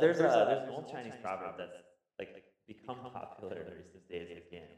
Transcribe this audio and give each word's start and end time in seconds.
there's 0.00 0.20
a 0.20 0.46
there's 0.48 0.62
an 0.62 0.70
old 0.70 0.90
Chinese 0.90 1.14
proverb 1.22 1.56
that's 1.58 1.76
like 2.18 2.44
become 2.66 2.98
popular 3.12 3.64
recent 3.76 4.08
days 4.08 4.30
again. 4.30 4.68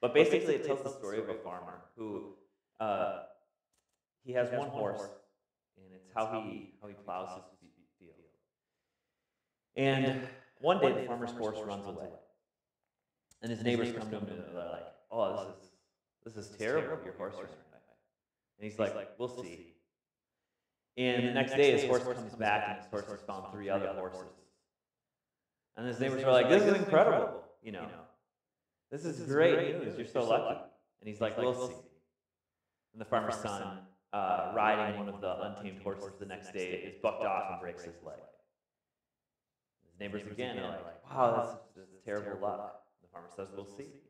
But 0.00 0.14
basically, 0.14 0.56
it 0.56 0.64
tells 0.64 0.82
the 0.82 0.90
story 0.90 1.18
of 1.18 1.28
a 1.28 1.34
farmer 1.34 1.82
who 1.96 2.34
uh, 2.80 3.22
he 4.24 4.32
has 4.32 4.50
one 4.50 4.68
horse, 4.68 5.08
and 5.76 5.86
it's 5.94 6.08
how 6.14 6.26
he 6.42 6.74
how 6.80 6.88
he 6.88 6.94
plows 6.94 7.30
his 7.60 7.70
field. 7.98 8.14
And 9.76 10.28
one 10.60 10.80
day, 10.80 10.92
the 10.92 11.06
farmer's 11.06 11.32
horse 11.32 11.58
runs 11.64 11.86
away, 11.86 12.08
and 13.42 13.50
his 13.50 13.62
neighbors 13.62 13.92
come 13.92 14.10
to 14.10 14.16
him 14.18 14.28
and 14.28 14.56
they're 14.56 14.64
like, 14.70 14.86
"Oh, 15.10 15.46
this 15.46 15.56
is 15.56 15.70
this 16.24 16.36
is 16.36 16.56
terrible. 16.56 16.98
Your 17.04 17.14
horse 17.14 17.34
ran 17.34 17.44
away." 17.44 17.80
And 18.58 18.64
he's 18.70 18.78
like, 18.78 18.94
"We'll 19.18 19.28
see." 19.28 19.74
And 20.96 21.28
the 21.28 21.32
next 21.32 21.54
day, 21.54 21.70
his 21.72 21.84
horse 21.84 22.04
comes 22.04 22.34
back, 22.34 22.64
and 22.66 22.78
his 22.78 22.86
horse 22.86 23.06
has 23.06 23.20
found 23.22 23.52
three 23.52 23.68
other 23.68 23.88
horses. 23.94 24.47
And 25.78 25.86
his 25.86 26.00
neighbors 26.00 26.24
were 26.24 26.32
like, 26.32 26.48
"This 26.48 26.64
is 26.64 26.74
incredible! 26.74 27.44
You 27.62 27.70
know, 27.70 27.88
this 28.90 29.04
is 29.04 29.20
great 29.32 29.78
news. 29.78 29.96
You're 29.96 30.08
so 30.08 30.28
lucky." 30.28 30.60
And 31.00 31.08
he's 31.08 31.20
like, 31.20 31.38
"We'll 31.38 31.54
see." 31.68 31.74
And 32.92 33.00
the 33.00 33.04
farmer's 33.04 33.36
son, 33.36 33.86
uh, 34.12 34.52
riding 34.56 34.98
one 34.98 35.08
of 35.08 35.20
the 35.20 35.40
untamed 35.40 35.80
horses 35.82 36.18
the 36.18 36.26
next 36.26 36.52
day, 36.52 36.70
is 36.70 37.00
bucked 37.00 37.24
off 37.24 37.52
and 37.52 37.60
breaks 37.60 37.84
his 37.84 37.94
leg. 38.02 38.18
His 39.86 40.00
neighbors 40.00 40.26
again 40.26 40.58
are 40.58 40.82
like, 40.82 41.08
"Wow, 41.08 41.60
this 41.76 41.84
is 41.84 41.94
terrible 42.04 42.40
luck." 42.40 42.82
The 43.02 43.08
farmer 43.12 43.28
says, 43.36 43.46
"We'll 43.54 43.64
see." 43.64 44.02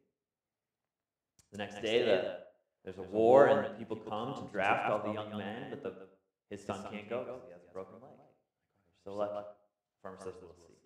The 1.53 1.59
next 1.59 1.83
day, 1.83 2.03
the, 2.03 2.39
there's 2.83 2.97
a 2.97 3.03
war, 3.03 3.47
and 3.47 3.77
people 3.77 3.97
come 3.97 4.35
to 4.35 4.51
draft 4.51 4.89
all 4.91 5.01
the 5.01 5.13
young 5.13 5.37
men, 5.37 5.69
but 5.69 5.83
the, 5.83 6.09
his 6.49 6.65
son 6.65 6.91
can't 6.91 7.11
go 7.11 7.25
because 7.25 7.43
he 7.45 7.53
has 7.53 7.61
a 7.69 7.73
broken 7.75 8.01
leg. 8.01 8.17
You're 8.17 9.13
so 9.13 9.19
lucky. 9.19 9.35
The 9.35 10.03
farmer 10.03 10.19
says, 10.25 10.35
"We'll 10.41 10.55
see." 10.55 10.78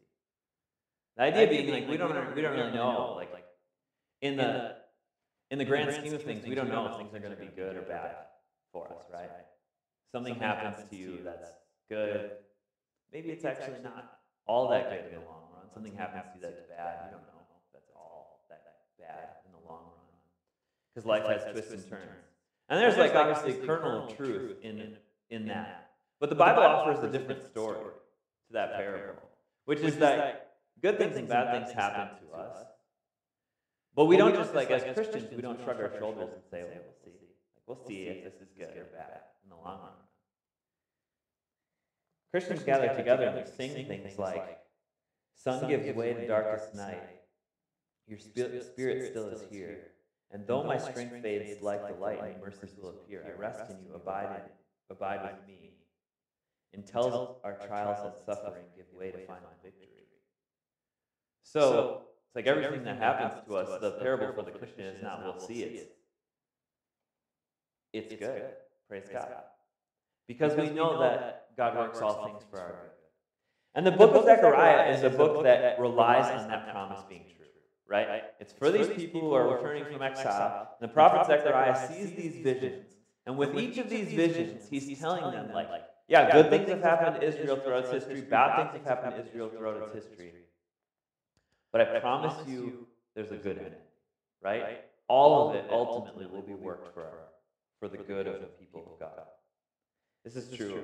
The 1.16 1.22
idea 1.22 1.46
being 1.48 1.70
like 1.70 1.88
we 1.88 1.96
don't 1.96 2.34
we 2.34 2.42
don't 2.42 2.52
really 2.52 2.72
know 2.72 3.14
like 3.16 3.44
in 4.20 4.36
the 4.36 4.76
in 5.50 5.58
the 5.58 5.64
grand 5.64 5.92
scheme 5.94 6.14
of 6.14 6.22
things 6.22 6.46
we 6.46 6.54
don't 6.54 6.68
know 6.68 6.86
if 6.86 6.96
things 6.96 7.14
are 7.14 7.18
going 7.18 7.36
to 7.36 7.40
be 7.40 7.50
good 7.54 7.76
or 7.76 7.82
bad 7.82 8.16
for 8.72 8.86
us, 8.88 9.04
right? 9.12 9.28
Something 10.12 10.36
happens 10.36 10.88
to 10.90 10.96
you 10.96 11.18
that's 11.24 11.50
good. 11.90 12.30
Maybe 13.12 13.28
it's 13.30 13.44
actually 13.44 13.82
not 13.82 14.18
all 14.46 14.68
that 14.70 14.90
good 14.90 15.12
in 15.12 15.20
the 15.20 15.26
long 15.26 15.48
run. 15.54 15.66
Something 15.74 15.94
happens 15.94 16.24
to 16.32 16.38
you 16.38 16.42
that's 16.42 16.62
bad. 16.68 17.06
You 17.06 17.10
don't 17.12 17.26
know 17.26 17.40
if 17.40 17.72
that's 17.72 17.90
all 17.94 18.40
that 18.48 18.62
bad 18.98 19.36
in 19.44 19.52
the 19.52 19.68
long 19.68 19.84
run 19.84 20.02
because 20.94 21.06
life 21.06 21.26
has 21.26 21.52
twists 21.52 21.72
and 21.72 21.88
turns. 21.88 22.24
And 22.68 22.80
there's 22.80 22.96
like 22.96 23.14
obviously 23.14 23.62
a 23.62 23.66
kernel 23.66 24.06
of 24.08 24.16
truth 24.16 24.56
in 24.62 24.96
in 25.28 25.46
that. 25.48 25.90
But 26.20 26.30
the 26.30 26.36
Bible 26.36 26.62
offers 26.62 27.02
a 27.04 27.10
different 27.10 27.42
story 27.50 27.78
to 28.46 28.52
that 28.52 28.74
parable, 28.76 29.28
which 29.64 29.80
is 29.80 29.98
that 29.98 30.51
Good 30.82 30.98
things 30.98 31.16
and 31.16 31.28
bad 31.28 31.52
things 31.52 31.74
happen 31.74 32.08
to 32.18 32.36
us. 32.36 32.56
But 33.94 34.06
we 34.06 34.16
don't 34.16 34.34
just 34.34 34.54
like 34.54 34.70
as 34.70 34.82
Christians, 34.94 35.32
we 35.34 35.42
don't 35.42 35.62
shrug 35.62 35.80
our 35.80 35.92
shoulders 35.98 36.30
and 36.32 36.42
say, 36.50 36.62
well, 36.62 36.82
we'll 36.84 36.96
see. 37.04 37.10
Like, 37.10 37.64
we'll 37.66 37.86
see 37.86 38.02
if 38.04 38.24
this 38.24 38.40
is 38.40 38.48
good 38.56 38.76
or 38.76 38.88
bad 38.92 39.20
in 39.44 39.50
the 39.50 39.56
long 39.56 39.80
run. 39.80 39.92
Christians 42.32 42.62
gather 42.62 42.94
together 42.96 43.24
and 43.24 43.36
they 43.36 43.50
sing 43.50 43.86
things 43.86 44.18
like, 44.18 44.58
Sun 45.34 45.68
gives 45.68 45.94
way 45.96 46.14
to 46.14 46.26
darkest 46.26 46.74
night. 46.74 47.02
Your 48.06 48.18
spirit 48.18 49.06
still 49.10 49.28
is 49.28 49.42
here. 49.50 49.92
And 50.30 50.46
though 50.46 50.64
my 50.64 50.78
strength 50.78 51.22
fades 51.22 51.62
like 51.62 51.86
the 51.86 51.94
light, 52.00 52.20
my 52.20 52.34
mercies 52.44 52.74
will 52.80 52.90
appear. 52.90 53.24
I 53.26 53.38
rest 53.38 53.70
in 53.70 53.76
you, 53.84 53.94
abide, 53.94 54.42
in, 54.44 54.96
abide 54.96 55.22
with 55.22 55.46
me. 55.46 55.74
Until 56.72 57.38
our 57.44 57.58
trials 57.66 57.98
and 58.02 58.14
suffering 58.24 58.64
give 58.74 58.86
way 58.98 59.10
to 59.10 59.26
final 59.26 59.50
victory. 59.62 59.91
So 61.52 62.02
it's 62.28 62.36
like 62.36 62.46
everything 62.46 62.84
that 62.84 62.98
happens 62.98 63.34
to 63.46 63.56
us, 63.56 63.80
the 63.80 63.92
parable 63.92 64.32
for 64.32 64.42
the 64.42 64.56
Christian 64.56 64.84
is 64.84 65.02
not 65.02 65.22
we'll 65.22 65.38
see 65.38 65.62
it. 65.62 65.96
It's 67.92 68.14
good. 68.14 68.42
Praise 68.88 69.08
God. 69.12 69.28
Because 70.26 70.56
we 70.56 70.70
know 70.70 71.00
that 71.00 71.48
God 71.56 71.76
works 71.76 72.00
all 72.00 72.24
things 72.24 72.42
for 72.50 72.58
our 72.58 72.68
good. 72.68 72.90
And 73.74 73.86
the 73.86 73.90
book 73.90 74.14
of 74.14 74.24
Zechariah 74.24 74.92
is 74.92 75.02
a 75.02 75.10
book 75.10 75.42
that 75.44 75.78
relies 75.78 76.30
on 76.40 76.48
that 76.48 76.70
promise 76.72 77.02
being 77.08 77.24
true, 77.36 77.46
right? 77.86 78.22
It's 78.40 78.52
for 78.52 78.70
these 78.70 78.88
people 78.88 79.20
who 79.20 79.32
are 79.34 79.54
returning 79.54 79.84
from 79.84 80.00
exile. 80.00 80.76
And 80.80 80.88
the 80.88 80.92
prophet 80.92 81.26
Zechariah 81.26 81.88
sees 81.88 82.12
these 82.12 82.36
visions. 82.42 82.86
And 83.26 83.36
with 83.36 83.56
each 83.58 83.78
of 83.78 83.90
these 83.90 84.08
visions, 84.08 84.68
he's 84.70 84.98
telling 84.98 85.30
them, 85.32 85.52
like, 85.52 85.68
yeah, 86.08 86.32
good 86.32 86.48
things 86.50 86.68
have 86.70 86.80
happened 86.80 87.20
to 87.20 87.26
Israel 87.26 87.56
throughout 87.56 87.84
its 87.84 87.92
history, 87.92 88.22
bad 88.22 88.72
things 88.72 88.86
have 88.86 88.98
happened 88.98 89.16
to 89.16 89.28
Israel 89.28 89.50
throughout 89.50 89.82
its 89.82 89.92
history. 89.92 90.32
But 91.72 91.80
I 91.80 92.00
promise 92.00 92.34
you, 92.46 92.86
there's 93.14 93.32
a 93.32 93.36
good 93.36 93.56
in 93.56 93.64
it, 93.64 93.82
right? 94.42 94.80
All 95.08 95.48
of 95.48 95.56
it 95.56 95.64
ultimately 95.70 96.26
will 96.26 96.42
be 96.42 96.54
worked 96.54 96.94
for, 96.94 97.08
for 97.80 97.88
the 97.88 97.96
good 97.96 98.26
of 98.26 98.40
the 98.40 98.46
people 98.46 98.82
of 98.92 99.00
God. 99.00 99.24
This 100.24 100.36
is 100.36 100.54
true. 100.56 100.82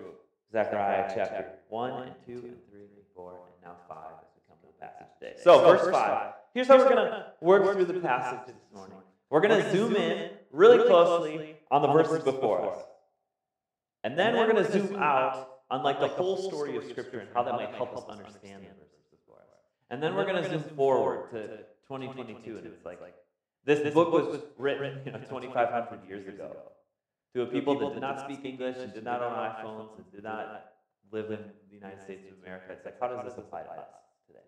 Zechariah 0.50 1.12
chapter 1.15 1.44
1 1.69 1.91
and 1.91 2.15
2 2.27 2.32
and 2.32 2.41
3 2.41 2.81
and 2.81 2.91
4 3.15 3.32
and 3.32 3.62
now 3.62 3.77
5 3.87 3.97
as 3.98 4.28
we 4.34 4.43
come 4.48 4.56
to 4.62 4.66
the 4.66 4.81
passage 4.81 5.06
today. 5.21 5.34
So, 5.43 5.60
verse 5.60 5.91
5. 5.91 6.32
Here's 6.54 6.66
how 6.66 6.78
we're 6.78 6.88
going 6.88 6.97
to 6.97 7.27
work 7.43 7.71
through 7.75 7.84
the 7.84 8.00
passage 8.00 8.47
this 8.47 8.56
morning. 8.75 8.97
We're 9.31 9.43
going 9.43 9.62
to 9.62 9.71
zoom 9.71 9.94
in 9.94 10.31
really 10.50 10.87
closely 10.87 11.56
on 11.71 11.82
the 11.82 11.88
verses 11.88 12.25
before 12.25 12.71
us. 12.71 12.82
And 14.04 14.19
then 14.19 14.37
we're 14.37 14.50
going 14.50 14.65
to 14.65 14.72
zoom 14.72 14.97
out 14.97 15.48
on 15.71 15.82
like 15.82 16.00
the 16.00 16.09
whole 16.09 16.38
story 16.38 16.77
of 16.77 16.84
Scripture 16.88 17.21
and 17.21 17.28
how 17.34 17.43
that 17.43 17.53
might 17.53 17.75
help 17.75 17.94
us 17.94 18.04
understand 18.09 18.62
them. 18.65 18.75
And 19.91 20.03
then, 20.03 20.09
and 20.09 20.16
we're 20.16 20.26
going 20.26 20.43
to 20.43 20.50
zoom 20.50 20.62
forward 20.76 21.31
to 21.31 21.47
2022, 21.88 22.59
and 22.59 22.66
it's 22.66 22.84
like, 22.84 23.00
this, 23.65 23.81
this 23.81 23.94
book 23.94 24.12
was 24.12 24.41
written 24.59 25.00
you 25.04 25.12
know, 25.12 25.19
2,500 25.28 26.09
years 26.09 26.28
ago 26.28 26.56
to 27.34 27.43
a 27.43 27.47
people 27.47 27.78
that 27.78 27.93
did 27.94 28.00
not 28.00 28.21
speak 28.21 28.44
English 28.44 28.77
and 28.78 28.93
did 28.93 29.04
not 29.04 29.22
own 29.22 29.32
iPhones 29.32 29.97
and 29.97 30.12
did 30.12 30.25
not 30.25 30.72
live 31.10 31.31
in 31.31 31.41
the 31.69 31.75
United 31.75 32.03
States 32.03 32.27
of 32.31 32.43
America. 32.43 32.72
It's 32.72 32.84
like, 32.84 33.00
how 33.00 33.09
does 33.09 33.25
this 33.25 33.38
apply 33.38 33.62
to 33.62 33.71
us 33.71 33.87
today? 34.27 34.41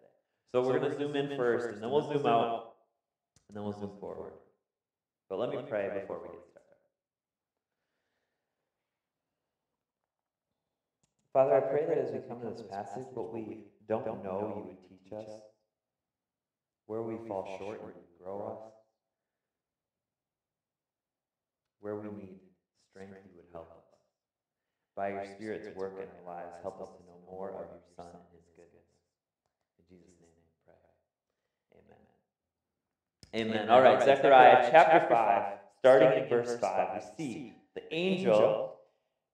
So 0.53 0.62
we're 0.62 0.79
going 0.79 0.93
to 0.93 0.99
zoom 0.99 1.17
in 1.17 1.37
first, 1.37 1.69
and 1.69 1.83
then 1.83 1.91
we'll 1.91 2.09
zoom 2.12 2.27
out, 2.27 2.73
and 3.49 3.56
then 3.56 3.65
we'll 3.65 3.79
zoom 3.79 3.93
forward. 4.00 4.33
But 5.29 5.39
let 5.39 5.50
me 5.50 5.59
pray 5.69 5.89
before 6.00 6.19
we 6.21 6.29
get 6.29 6.45
started. 6.50 6.61
Father, 11.33 11.55
I 11.55 11.61
pray 11.61 11.87
that 11.87 11.99
as 11.99 12.12
we 12.12 12.19
come 12.29 12.41
to 12.41 12.50
this 12.50 12.62
passage, 12.69 13.06
what 13.15 13.33
we 13.33 13.69
don't 13.91 14.23
know, 14.23 14.55
you 14.56 14.62
would 14.69 14.89
teach 14.89 15.12
us. 15.12 15.28
Where 16.87 17.03
we 17.03 17.17
fall 17.27 17.45
short, 17.59 17.81
you 17.81 17.87
would 17.87 18.25
grow 18.25 18.56
us. 18.56 18.73
Where 21.81 21.97
we 21.97 22.09
need 22.09 22.39
strength, 22.91 23.17
you 23.27 23.37
would 23.37 23.50
help 23.53 23.71
us. 23.71 23.84
By 24.97 25.09
your 25.11 25.25
Spirit's 25.25 25.77
work 25.77 25.95
in 25.97 26.06
our 26.06 26.34
lives, 26.34 26.53
help 26.62 26.81
us 26.81 26.89
to 26.89 27.03
know 27.05 27.19
more 27.29 27.49
of 27.49 27.55
your 27.55 27.81
Son 27.97 28.06
and 28.06 28.23
his 28.33 28.47
goodness. 28.55 28.87
In 29.79 29.84
Jesus' 29.89 30.21
name 30.21 30.39
we 30.39 30.55
pray. 30.67 30.79
Amen. 33.34 33.59
Amen. 33.59 33.71
All 33.71 33.83
right, 33.83 34.03
Zechariah 34.05 34.69
chapter 34.71 35.06
5, 35.09 35.59
starting 35.79 36.23
in 36.23 36.29
verse 36.29 36.59
5, 36.61 36.89
we 36.95 37.25
see 37.25 37.55
the 37.75 37.83
angel 37.95 38.80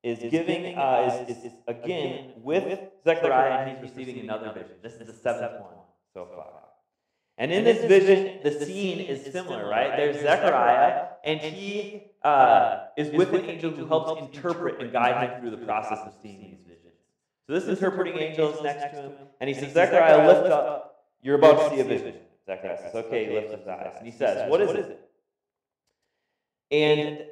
is 0.03 0.19
giving, 0.31 0.77
uh, 0.77 1.25
is, 1.29 1.45
is, 1.45 1.53
again 1.67 2.33
with 2.37 2.81
Zechariah, 3.05 3.67
and 3.67 3.71
he's 3.71 3.91
receiving 3.91 4.21
another 4.21 4.53
vision. 4.53 4.77
This 4.83 4.95
is 4.95 5.07
the 5.07 5.13
seventh 5.13 5.61
one 5.61 5.75
so 6.15 6.29
far. 6.35 6.63
And 7.39 7.53
in 7.53 7.65
this 7.65 7.85
vision, 7.85 8.41
the 8.43 8.53
scene 8.65 9.01
is 9.01 9.31
similar, 9.31 9.69
right? 9.69 9.97
There's 9.97 10.23
Zechariah, 10.23 11.09
and 11.25 11.41
he 11.41 12.05
uh, 12.23 12.85
is 12.97 13.11
with 13.11 13.35
an 13.35 13.45
angel 13.45 13.71
who 13.73 13.87
helps 13.87 14.21
interpret 14.21 14.81
and 14.81 14.93
guide 14.93 15.29
him 15.29 15.41
through 15.41 15.51
the 15.51 15.65
process 15.67 15.99
of 16.07 16.15
seeing 16.23 16.41
these 16.41 16.61
visions. 16.67 16.95
So 17.47 17.53
this 17.53 17.69
interpreting 17.69 18.19
angel 18.19 18.55
is 18.55 18.63
next 18.63 18.95
to 18.95 19.03
him, 19.03 19.13
and 19.41 19.49
he 19.49 19.55
says, 19.55 19.75
Zechariah, 19.75 20.27
lift 20.27 20.51
up. 20.51 21.05
You're 21.23 21.37
about 21.37 21.69
to 21.69 21.75
see 21.75 21.81
a 21.81 21.85
vision. 21.85 22.15
Zechariah 22.47 22.79
says, 22.79 22.95
okay, 22.95 23.27
he 23.27 23.35
lifts 23.35 23.53
his 23.53 23.67
eyes. 23.67 23.95
And 23.99 24.07
he 24.07 24.13
says, 24.13 24.49
what 24.51 24.61
is 24.61 24.71
it? 24.71 25.01
And 26.71 27.25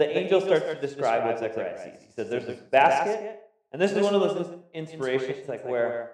the 0.00 0.18
angel 0.18 0.40
starts 0.40 0.64
to 0.64 0.80
describe 0.80 1.24
what 1.26 1.38
Zechariah 1.38 1.78
sees. 1.78 2.02
He 2.06 2.12
says, 2.12 2.30
There's 2.30 2.46
this 2.46 2.60
basket, 2.60 3.40
and 3.72 3.80
this 3.80 3.92
is 3.92 4.02
one 4.02 4.14
of 4.14 4.20
those 4.20 4.58
inspirations 4.72 5.48
like 5.48 5.64
where 5.64 6.12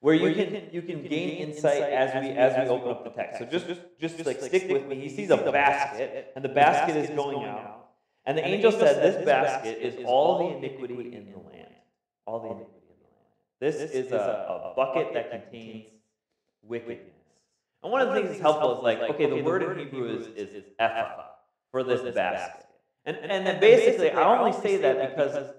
where 0.00 0.14
you 0.14 0.34
can 0.34 0.68
you 0.72 0.82
can 0.82 1.06
gain 1.06 1.48
insight 1.48 1.82
as 1.82 2.22
we 2.22 2.30
as 2.30 2.56
we 2.56 2.74
open 2.74 2.90
up 2.90 3.04
the 3.04 3.10
text. 3.10 3.38
So 3.38 3.44
just 3.44 3.66
just 4.00 4.26
like 4.26 4.40
stick 4.40 4.68
with 4.68 4.86
me. 4.86 4.98
He 5.00 5.08
sees 5.08 5.30
a 5.30 5.36
basket, 5.36 6.32
and 6.34 6.44
the 6.44 6.48
basket 6.48 6.96
is 6.96 7.10
going 7.10 7.44
out. 7.44 7.90
And 8.24 8.38
the 8.38 8.46
angel 8.46 8.72
said, 8.72 9.02
This 9.02 9.24
basket 9.24 9.78
is 9.80 10.04
all 10.06 10.38
the 10.38 10.56
iniquity 10.56 11.14
in 11.14 11.30
the 11.30 11.38
land. 11.38 11.74
All 12.24 12.40
the 12.40 12.48
iniquity 12.48 12.88
in 12.88 12.96
the 12.98 13.08
land. 13.10 13.28
This 13.60 13.92
is 13.92 14.12
a, 14.12 14.16
a 14.16 14.72
bucket 14.74 15.12
that 15.14 15.30
contains 15.30 15.86
wickedness. 16.62 17.08
And 17.82 17.90
one 17.90 18.00
of 18.00 18.08
the 18.08 18.14
things 18.14 18.28
that's 18.28 18.40
helpful 18.40 18.78
is 18.78 18.84
like, 18.84 19.00
okay, 19.10 19.28
the 19.28 19.42
word 19.42 19.62
in 19.64 19.78
Hebrew 19.78 20.06
is, 20.06 20.28
is, 20.28 20.54
is 20.54 20.64
ephah 20.78 21.31
for 21.72 21.82
this 21.82 22.14
basket. 22.14 22.66
And, 23.04 23.16
and 23.16 23.44
then 23.44 23.58
basically, 23.58 24.10
I 24.10 24.38
only 24.38 24.52
say 24.52 24.76
that 24.76 25.16
because 25.16 25.52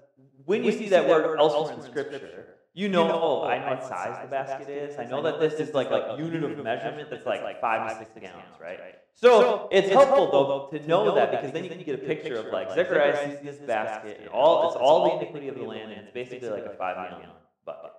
when 0.46 0.64
you 0.64 0.72
see 0.72 0.88
that 0.88 1.06
word 1.06 1.38
elsewhere 1.38 1.74
in 1.74 1.82
Scripture, 1.82 2.46
you 2.72 2.88
know, 2.88 3.08
oh, 3.12 3.44
I 3.44 3.58
know 3.58 3.76
what 3.76 3.86
size 3.86 4.18
the 4.22 4.28
basket 4.28 4.68
is. 4.68 4.98
I 4.98 5.04
know 5.04 5.22
that 5.22 5.38
this 5.38 5.54
is 5.54 5.74
like 5.74 5.88
a 5.88 6.16
unit 6.18 6.42
of 6.42 6.64
measurement 6.64 7.10
that's 7.10 7.26
like 7.26 7.60
five 7.60 7.90
to 7.90 7.98
six 7.98 8.10
gallons, 8.18 8.46
right? 8.60 8.78
So 9.14 9.68
it's 9.70 9.90
helpful 9.90 10.30
though 10.32 10.76
to 10.76 10.86
know 10.88 11.14
that 11.14 11.30
because 11.30 11.52
then 11.52 11.64
you 11.64 11.70
can 11.70 11.82
get 11.82 12.02
a 12.02 12.06
picture 12.06 12.36
of 12.36 12.46
like 12.46 12.72
Zechariah 12.72 13.30
sees 13.30 13.40
this 13.44 13.58
basket 13.58 14.18
and 14.20 14.28
all 14.28 14.68
it's 14.68 14.76
all 14.76 15.04
the 15.04 15.22
iniquity 15.22 15.48
of 15.48 15.56
the 15.56 15.62
land 15.62 15.92
and 15.92 16.02
it's 16.02 16.12
basically 16.12 16.48
like 16.48 16.64
a 16.64 16.76
five 16.76 16.96
gallon 16.96 17.28
bucket. 17.64 17.92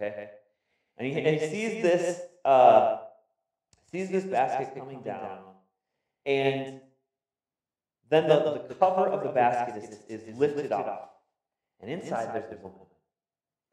Okay, 0.00 0.28
and 0.98 1.06
he, 1.06 1.12
and 1.14 1.40
he 1.40 1.48
sees 1.48 1.82
this 1.82 2.20
uh, 2.44 2.98
sees 3.90 4.10
this 4.10 4.24
basket 4.24 4.78
coming 4.78 5.00
down, 5.00 5.38
and 6.26 6.80
then 8.10 8.28
the, 8.28 8.64
the 8.68 8.74
cover 8.74 9.08
of 9.08 9.22
the 9.22 9.30
basket 9.30 9.82
is, 10.08 10.22
is 10.22 10.36
lifted 10.36 10.72
off, 10.72 11.08
and 11.80 11.90
inside 11.90 12.34
there's 12.34 12.52
a 12.52 12.56
woman. 12.56 12.86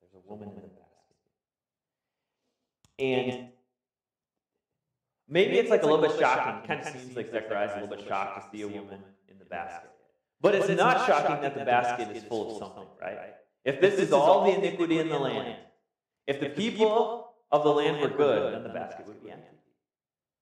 There's 0.02 0.24
a 0.24 0.30
woman 0.30 0.50
in 0.50 0.56
the 0.56 0.62
basket, 0.62 0.88
and 3.00 3.50
Maybe 5.28 5.58
it's 5.58 5.70
like 5.70 5.84
a 5.84 5.86
little 5.86 6.02
bit 6.02 6.20
shocking. 6.20 6.64
It 6.64 6.68
kind 6.68 6.82
of 6.82 7.02
seems 7.02 7.16
like 7.16 7.32
Zechariah's 7.32 7.72
a 7.72 7.82
little 7.82 7.96
bit 7.96 8.08
shocked 8.08 8.44
to 8.44 8.58
see 8.58 8.62
a 8.64 8.68
woman 8.68 9.00
in 9.28 9.40
the 9.40 9.46
basket. 9.46 9.90
But 10.42 10.56
it's 10.56 10.70
not 10.70 11.08
shocking 11.08 11.42
that 11.42 11.58
the 11.58 11.66
basket 11.66 12.16
is 12.16 12.24
full 12.24 12.52
of 12.52 12.58
something, 12.60 12.88
right? 13.02 13.34
If 13.64 13.82
this 13.82 13.96
is 14.00 14.12
all 14.12 14.46
the 14.46 14.58
iniquity 14.58 15.00
in 15.00 15.10
the 15.10 15.18
land, 15.18 15.58
if 16.28 16.40
the 16.40 16.50
people 16.50 17.34
of 17.52 17.64
the 17.64 17.72
land 17.72 18.02
were 18.02 18.16
good, 18.16 18.54
then 18.54 18.64
the 18.64 18.70
basket 18.70 19.08
would 19.08 19.24
be 19.24 19.32
empty. 19.32 19.48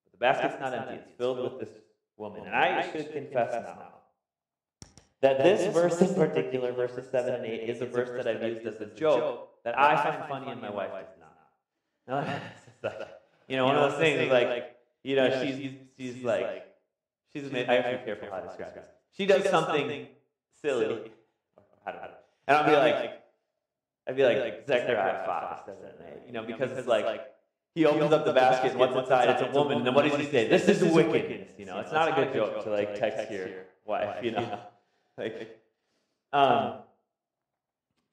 But 0.04 0.12
the 0.12 0.18
basket's 0.18 0.60
not 0.60 0.74
empty, 0.74 0.95
it's 0.95 1.12
filled 1.18 1.40
with 1.40 1.60
this 1.60 1.78
woman. 2.18 2.44
And 2.45 2.56
I 2.56 2.92
should 2.92 3.12
confess 3.12 3.54
now 3.54 3.94
that 5.21 5.42
this 5.42 5.74
verse 5.74 6.01
in 6.01 6.13
particular, 6.13 6.74
verses 6.74 7.10
7 7.10 7.33
and 7.33 7.45
8, 7.45 7.69
is 7.69 7.81
a 7.81 7.86
verse 7.86 8.10
that 8.24 8.27
I've 8.27 8.44
used 8.44 8.65
as 8.68 8.81
a 8.81 8.88
joke 8.88 9.50
that 9.63 9.80
I 9.80 9.95
find 9.95 10.25
funny 10.27 10.51
and 10.51 10.62
my 10.62 10.69
wife 10.69 10.92
does 10.92 11.19
not. 12.07 12.27
you 13.48 13.56
know, 13.56 13.65
one 13.65 13.75
of 13.77 13.92
those 13.92 14.00
things 14.00 14.31
like, 14.31 14.75
you 15.04 15.15
know, 15.15 15.44
she's 15.44 15.71
she's 15.98 16.24
like 16.24 16.68
she's 17.31 17.48
amazing. 17.48 17.69
I 17.69 17.74
have 17.75 17.86
to 17.86 17.98
be 17.98 18.06
careful 18.06 18.30
how 18.31 18.39
to 18.39 18.48
describe 18.48 18.75
this. 18.75 18.83
She 19.12 19.25
does 19.25 19.50
something 19.50 20.07
silly, 20.62 21.12
and 21.86 22.57
I'll 22.57 22.66
be 22.66 22.75
like, 22.75 23.21
I'd 24.07 24.16
be 24.16 24.24
like 24.24 24.68
Zechariah 24.68 25.25
five, 25.25 25.59
seven, 25.66 25.92
eight, 26.07 26.27
you 26.27 26.33
know, 26.33 26.44
because 26.44 26.71
it's 26.71 26.88
like 26.88 27.32
he 27.75 27.86
opens 27.86 28.12
up 28.12 28.25
the 28.25 28.34
basket 28.34 28.72
and 28.72 28.80
what's 28.80 28.96
inside? 28.96 29.30
It's 29.30 29.42
a 29.42 29.52
woman. 29.52 29.78
And 29.78 29.88
then 29.88 29.94
what 29.94 30.06
does 30.06 30.20
he 30.20 30.25
say? 30.25 30.48
This 30.48 30.68
is 30.68 30.84
wickedness. 30.84 31.50
You 31.58 31.66
know, 31.66 31.80
it's 31.80 31.92
not 31.92 32.10
a 32.10 32.22
good 32.22 32.34
joke 32.34 32.64
to 32.64 32.70
like 32.70 32.96
text 32.96 33.31
your 33.31 33.50
wife. 33.86 34.24
You 34.24 34.31
know, 34.31 34.60
like, 35.18 35.60
um, 36.31 36.75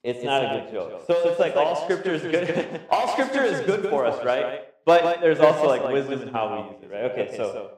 it's 0.02 0.24
not 0.24 0.44
a 0.44 0.60
good 0.60 0.72
joke. 0.72 1.04
So 1.06 1.28
it's 1.28 1.38
like 1.38 1.56
all 1.56 1.76
scripture 1.84 2.14
is 2.14 2.22
good. 2.22 2.80
All 2.90 3.08
scripture 3.08 3.44
is 3.44 3.60
good 3.60 3.88
for 3.90 4.06
us, 4.06 4.24
right? 4.24 4.62
But 4.86 5.20
there's 5.20 5.40
also 5.40 5.66
like 5.66 5.84
wisdom 5.92 6.22
in 6.22 6.28
how 6.28 6.64
we 6.64 6.74
use 6.74 6.82
it, 6.82 6.90
right? 6.90 7.10
Okay, 7.12 7.36
so. 7.36 7.72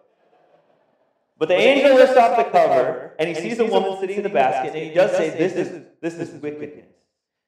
But 1.37 1.49
the 1.49 1.56
angel 1.56 1.96
lifts 1.96 2.17
off 2.17 2.37
the 2.37 2.44
cover, 2.44 3.14
and 3.19 3.28
he 3.28 3.35
sees 3.35 3.58
a 3.58 3.64
woman 3.64 3.99
sitting 3.99 4.19
in 4.19 4.23
the 4.23 4.28
basket, 4.28 4.75
and 4.76 4.88
he 4.88 4.94
does 4.94 5.11
say, 5.17 5.31
"This 5.31 5.55
is 5.55 5.82
this 6.00 6.14
is 6.14 6.40
wickedness." 6.40 6.87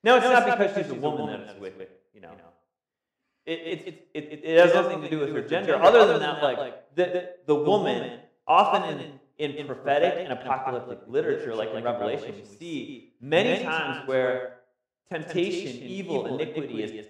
Now, 0.03 0.17
it's 0.17 0.25
not 0.25 0.45
because 0.59 0.77
she's 0.77 0.91
a 0.91 0.95
woman 0.95 1.29
that 1.29 1.49
it's 1.49 1.61
wicked, 1.61 1.89
you 2.13 2.21
know. 2.21 2.33
It, 3.47 3.53
it, 3.53 4.09
it, 4.15 4.41
it, 4.43 4.59
has 4.59 4.73
nothing 4.73 5.03
to 5.03 5.11
do 5.11 5.21
with 5.21 5.31
her 5.35 5.43
gender. 5.43 5.77
Other 5.77 6.07
than 6.07 6.21
that, 6.21 6.43
like 6.43 6.95
the, 6.95 7.31
the 7.47 7.55
woman, 7.55 8.21
often 8.47 9.19
in, 9.39 9.51
in 9.51 9.67
prophetic 9.67 10.15
and 10.19 10.33
apocalyptic 10.33 11.01
literature, 11.07 11.55
like 11.55 11.71
in 11.75 11.85
Revelation, 11.85 12.35
we 12.37 12.45
see 12.45 13.13
many 13.21 13.63
times 13.63 14.09
where 14.09 14.61
temptation, 15.11 15.83
evil, 15.83 16.39
iniquity 16.39 16.83
is 16.83 17.07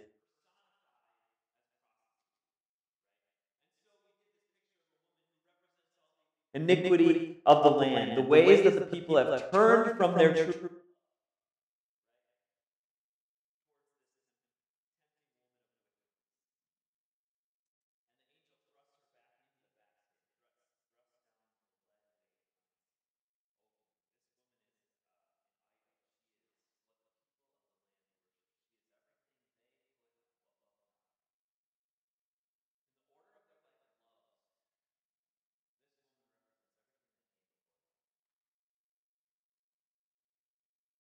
iniquity 6.55 7.41
of 7.47 7.65
the 7.65 7.71
land, 7.71 8.17
the 8.17 8.23
ways 8.23 8.63
that 8.65 8.75
the 8.75 8.87
people 8.87 9.17
have 9.17 9.51
turned 9.51 9.97
from 9.97 10.17
their 10.17 10.35
true 10.35 10.71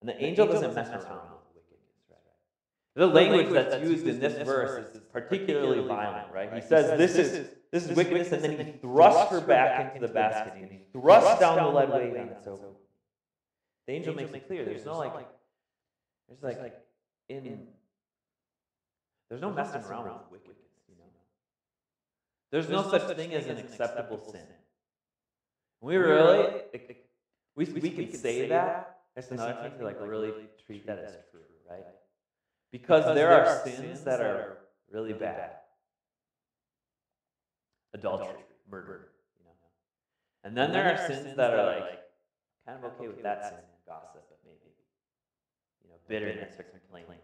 And 0.04 0.10
the 0.10 0.22
angel 0.22 0.46
doesn't 0.46 0.74
mess 0.74 0.88
around 0.90 1.30
with 1.30 1.54
wickedness, 1.54 2.04
right? 2.10 2.18
The 2.94 3.06
language 3.06 3.48
that's 3.54 3.82
used 3.82 4.06
in 4.06 4.20
this 4.20 4.34
verse 4.46 4.94
is 4.94 5.00
particularly 5.10 5.82
violent, 5.88 6.30
right? 6.30 6.52
He 6.52 6.60
says 6.60 6.98
this 6.98 7.16
is 7.16 7.48
this 7.72 7.88
is 7.88 7.96
wickedness, 7.96 8.30
and 8.30 8.44
then 8.44 8.66
he 8.66 8.72
thrusts 8.72 9.30
her 9.30 9.40
back 9.40 9.94
into 9.94 10.06
the 10.06 10.12
basket, 10.12 10.52
and 10.60 10.70
he 10.70 10.80
thrusts 10.92 11.40
down 11.40 11.56
the 11.56 11.70
lead 11.70 11.88
weight. 11.88 12.32
So 12.44 12.76
the 13.86 13.94
angel 13.94 14.14
makes 14.14 14.34
it 14.34 14.46
clear 14.46 14.66
there's 14.66 14.84
no 14.84 14.98
like 14.98 15.26
there's 16.28 16.42
like 16.42 16.74
in 17.30 17.66
there's 19.30 19.40
no 19.40 19.52
messing 19.52 19.84
around 19.84 20.20
with 20.30 20.42
wickedness, 20.42 20.82
you 20.86 20.96
know. 20.96 21.04
There's 22.50 22.68
no 22.68 22.82
such 22.90 23.16
thing 23.16 23.32
as 23.32 23.46
an 23.46 23.56
acceptable 23.56 24.18
sin. 24.30 24.44
We 25.80 25.96
really 25.96 26.60
we 27.56 27.64
we 27.64 27.88
can 27.88 28.12
say 28.12 28.48
that 28.48 28.93
that's 29.14 29.30
another 29.30 29.56
thing 29.62 29.78
to 29.78 29.84
like 29.84 30.00
really 30.00 30.32
treat 30.66 30.86
that 30.86 30.98
as 30.98 31.16
true, 31.30 31.40
right? 31.70 31.84
Because 32.72 33.14
there 33.14 33.30
are 33.30 33.62
sins 33.64 34.02
that 34.02 34.20
are 34.20 34.58
really 34.90 35.12
bad. 35.12 35.50
Adultery, 37.92 38.42
murder, 38.68 39.10
you 39.38 39.44
know. 39.44 39.52
And 40.42 40.56
then 40.56 40.72
there 40.72 40.92
are 40.92 40.98
sins 41.06 41.36
that 41.36 41.54
are 41.54 41.80
like 41.80 42.00
kind 42.66 42.78
of 42.82 42.92
okay 42.92 43.06
with 43.06 43.22
that 43.22 43.44
sin, 43.44 43.58
gossip, 43.86 44.24
maybe. 44.44 44.74
You 45.84 45.90
know, 45.90 45.96
bitterness 46.08 46.58
or 46.58 46.64
complaining. 46.64 47.20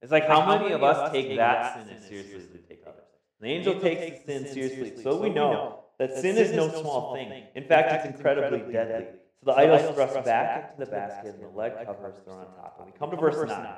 It's 0.00 0.10
like 0.10 0.26
how 0.26 0.46
many 0.46 0.72
of 0.72 0.82
us 0.82 1.12
take 1.12 1.36
that 1.36 1.74
sin 1.74 1.94
as 1.94 2.06
seriously 2.06 2.36
as 2.36 2.48
we 2.54 2.60
take 2.60 2.82
others? 2.86 3.04
The 3.40 3.48
angel 3.48 3.78
takes 3.80 4.24
the 4.24 4.38
sin 4.38 4.46
seriously, 4.54 5.02
so 5.02 5.20
we 5.20 5.28
know 5.28 5.84
that 5.98 6.16
sin 6.16 6.38
is 6.38 6.52
no 6.52 6.70
small 6.70 7.14
thing. 7.14 7.44
In 7.54 7.64
fact, 7.64 7.92
it's 7.92 8.16
incredibly 8.16 8.72
deadly. 8.72 9.06
So 9.42 9.52
the 9.52 9.58
idol 9.58 9.76
is 9.76 9.94
thrust 9.94 10.24
back 10.24 10.72
into 10.72 10.84
the 10.84 10.90
basket, 10.90 11.34
and 11.34 11.42
the 11.42 11.48
leg 11.48 11.72
covers 11.86 12.16
thrown 12.24 12.40
on 12.40 12.46
top. 12.56 12.76
And 12.78 12.86
we 12.86 12.98
come 12.98 13.10
to 13.10 13.16
verse 13.16 13.48
9. 13.48 13.68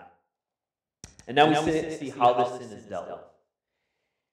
And 1.29 1.37
now 1.37 1.49
we 1.49 1.55
see 1.57 2.11
how 2.11 2.35
this 2.35 2.69
sin 2.69 2.77
is 2.77 2.85
dealt 2.87 3.09
with. 3.09 3.21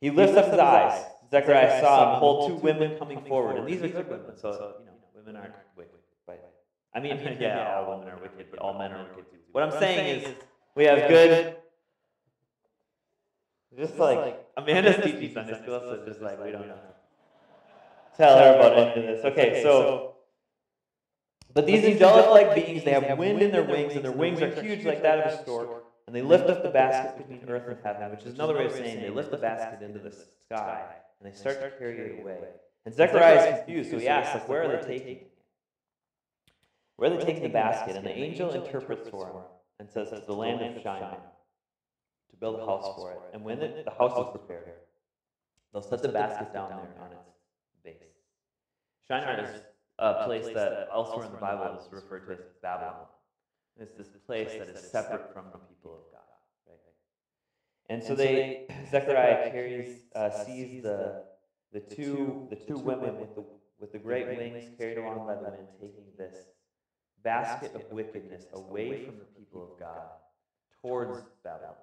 He 0.01 0.09
lifts 0.09 0.35
up 0.37 0.49
his 0.49 0.59
eyes. 0.59 1.05
Zechariah 1.29 1.81
saw 1.81 2.13
and 2.13 2.15
behold 2.15 2.49
two 2.49 2.55
women 2.55 2.97
coming 2.97 3.21
forward. 3.25 3.57
And 3.57 3.67
these 3.67 3.83
are 3.83 3.89
good 3.89 4.09
women, 4.09 4.35
so, 4.35 4.75
you 4.79 4.85
know, 4.85 4.93
women 5.13 5.35
aren't 5.35 5.53
wicked. 5.75 5.99
I 6.93 6.99
mean, 6.99 7.17
yeah, 7.39 7.75
all 7.75 7.97
women 7.97 8.13
are 8.13 8.19
wicked, 8.19 8.47
but 8.49 8.59
all 8.59 8.77
men 8.77 8.91
are 8.91 9.03
wicked 9.03 9.31
too. 9.31 9.37
What 9.51 9.63
I'm 9.63 9.71
saying 9.79 10.23
is, 10.23 10.35
we 10.75 10.85
have 10.85 11.07
good. 11.07 11.55
Just 13.77 13.97
like 13.97 14.45
Amanda's 14.57 15.03
teaching 15.03 15.31
Sunday 15.33 15.53
school, 15.61 15.79
so 15.79 16.03
just 16.05 16.21
like 16.21 16.43
we 16.43 16.51
don't 16.51 16.67
know. 16.67 16.75
Tell 18.17 18.37
her 18.37 18.55
about 18.55 18.97
any 18.97 19.07
of 19.07 19.15
this. 19.15 19.25
Okay, 19.25 19.61
so 19.61 20.15
but 21.53 21.65
these 21.65 21.83
angelic-like 21.83 22.55
beings, 22.55 22.83
they 22.83 22.91
have 22.91 23.17
wind 23.17 23.41
in 23.41 23.51
their 23.51 23.63
wings, 23.63 23.95
and 23.95 24.03
their 24.03 24.11
wings 24.11 24.41
are 24.41 24.49
huge 24.61 24.85
like 24.85 25.01
that 25.01 25.19
of 25.19 25.39
a 25.39 25.43
stork, 25.43 25.85
and 26.07 26.15
they 26.15 26.21
lift 26.21 26.49
up 26.49 26.63
the 26.63 26.69
basket 26.69 27.17
between 27.17 27.49
earth 27.49 27.67
and 27.67 27.77
heaven, 27.83 28.11
which 28.11 28.23
is 28.23 28.35
another 28.35 28.55
way 28.55 28.65
of 28.65 28.71
saying 28.71 29.01
they 29.01 29.09
lift 29.09 29.31
the 29.31 29.37
basket 29.37 29.81
into 29.83 29.99
the 29.99 30.11
sky, 30.45 30.83
and 31.19 31.31
they 31.31 31.35
start 31.35 31.61
to 31.61 31.71
carry 31.77 31.97
it 31.97 32.21
away. 32.21 32.37
And 32.85 32.95
Zechariah 32.95 33.49
is 33.49 33.57
confused, 33.57 33.91
so 33.91 33.99
he 33.99 34.07
asks, 34.07 34.33
like, 34.33 34.47
where 34.49 34.63
are 34.63 34.81
they 34.81 34.87
taking 34.87 35.17
it? 35.17 35.31
Where 36.95 37.11
are 37.11 37.17
they 37.17 37.23
taking 37.23 37.43
the 37.43 37.49
basket? 37.49 37.95
And 37.95 38.05
the 38.05 38.17
angel 38.17 38.51
interprets 38.51 39.09
for 39.09 39.27
him 39.27 39.35
and 39.79 39.89
says, 39.89 40.09
to 40.09 40.21
the 40.25 40.33
land 40.33 40.61
of 40.61 40.81
Shinar, 40.81 41.17
to 42.29 42.35
build 42.37 42.59
a 42.59 42.65
house 42.65 42.95
for 42.95 43.11
it. 43.11 43.19
And 43.33 43.43
when 43.43 43.59
the 43.59 43.91
house 43.97 44.17
is 44.17 44.31
prepared, 44.31 44.73
they'll 45.71 45.81
set 45.81 46.01
the 46.01 46.09
basket 46.09 46.53
down 46.53 46.69
there 46.69 47.03
on 47.03 47.11
its 47.11 47.21
base. 47.83 47.95
Shinar 49.07 49.39
is 49.43 49.61
a 49.99 50.23
place 50.25 50.47
that 50.53 50.89
elsewhere 50.93 51.25
in 51.25 51.31
the 51.31 51.37
Bible 51.37 51.79
is 51.79 51.91
referred 51.91 52.25
to 52.27 52.33
as 52.33 52.39
Babylon. 52.61 53.05
It's 53.79 53.93
this 53.93 54.09
place 54.25 54.51
that 54.53 54.69
is 54.69 54.91
separate 54.91 55.33
from 55.33 55.45
the 55.51 55.59
people 55.59 55.93
of 55.93 56.11
God. 56.11 56.21
Right? 56.67 56.77
And 57.89 58.03
so 58.03 58.15
they, 58.15 58.67
Zechariah 58.91 59.51
carries, 59.51 60.01
uh, 60.15 60.31
sees 60.45 60.83
the 60.83 61.23
the 61.73 61.81
two 61.81 62.47
the 62.49 62.55
two 62.55 62.77
women 62.77 63.19
with 63.19 63.35
the 63.35 63.43
with 63.79 63.91
the 63.91 63.99
great 63.99 64.27
wings 64.27 64.69
carried 64.77 64.97
along 64.97 65.27
by 65.27 65.35
the 65.35 65.41
wind, 65.41 65.67
taking 65.79 66.05
this 66.17 66.35
basket 67.23 67.75
of 67.75 67.83
wickedness 67.91 68.45
away 68.53 69.05
from 69.05 69.15
the 69.19 69.25
people 69.39 69.63
of 69.63 69.79
God 69.79 70.09
towards 70.81 71.23
Babylon. 71.43 71.75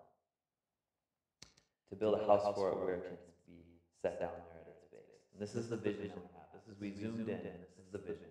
to 1.90 1.96
build 1.96 2.14
a 2.20 2.26
house 2.26 2.54
for 2.54 2.70
it 2.70 2.78
where 2.78 2.94
it 2.94 3.04
can 3.04 3.16
be 3.46 3.62
set 4.02 4.20
down 4.20 4.30
there 4.50 4.62
at 4.62 4.68
its 4.68 4.87
base. 4.90 5.00
And 5.32 5.40
this 5.40 5.54
is 5.54 5.68
the 5.70 5.76
vision 5.76 6.11
we 6.16 6.28
have. 6.35 6.49
This 6.54 6.75
is 6.75 6.80
we 6.80 6.92
zoomed 6.92 7.28
in. 7.28 7.40
Is 7.86 7.92
the 7.92 7.98
vision. 7.98 8.26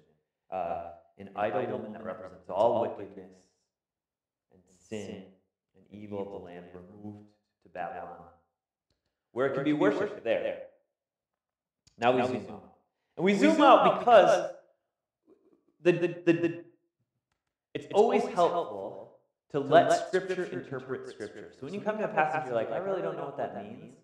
Uh, 0.52 0.92
an 1.18 1.30
idol 1.36 1.66
woman 1.68 1.94
that 1.94 2.04
represents 2.04 2.50
all 2.50 2.82
wickedness 2.82 3.32
and 4.52 4.62
sin 4.78 5.24
and 5.76 5.86
evil 5.90 6.22
of 6.22 6.30
the 6.30 6.46
land 6.46 6.66
removed 6.74 7.26
to 7.64 7.70
Babylon, 7.70 8.18
where 9.32 9.48
it 9.48 9.54
can 9.54 9.64
be 9.64 9.74
worshipped 9.74 10.24
there. 10.24 10.58
Now 11.98 12.12
we 12.12 12.22
zoom 12.28 12.46
out. 12.50 12.74
And 13.16 13.24
we 13.24 13.34
zoom 13.36 13.62
out 13.62 14.00
because 14.00 14.52
the, 15.82 15.92
the, 15.94 16.08
the, 16.08 16.34
the, 16.34 16.64
it's 17.74 17.88
always 17.94 18.26
helpful 18.26 19.18
to 19.52 19.60
let 19.62 20.08
Scripture 20.08 20.44
interpret 20.46 21.08
Scripture. 21.08 21.52
So 21.58 21.66
when 21.66 21.74
you 21.74 21.80
come 21.80 21.98
to 21.98 22.04
a 22.04 22.10
passage, 22.10 22.48
you're 22.48 22.56
like, 22.56 22.72
I 22.72 22.78
really 22.78 23.02
don't 23.02 23.16
know 23.16 23.26
what 23.26 23.38
that 23.38 23.56
means. 23.56 23.96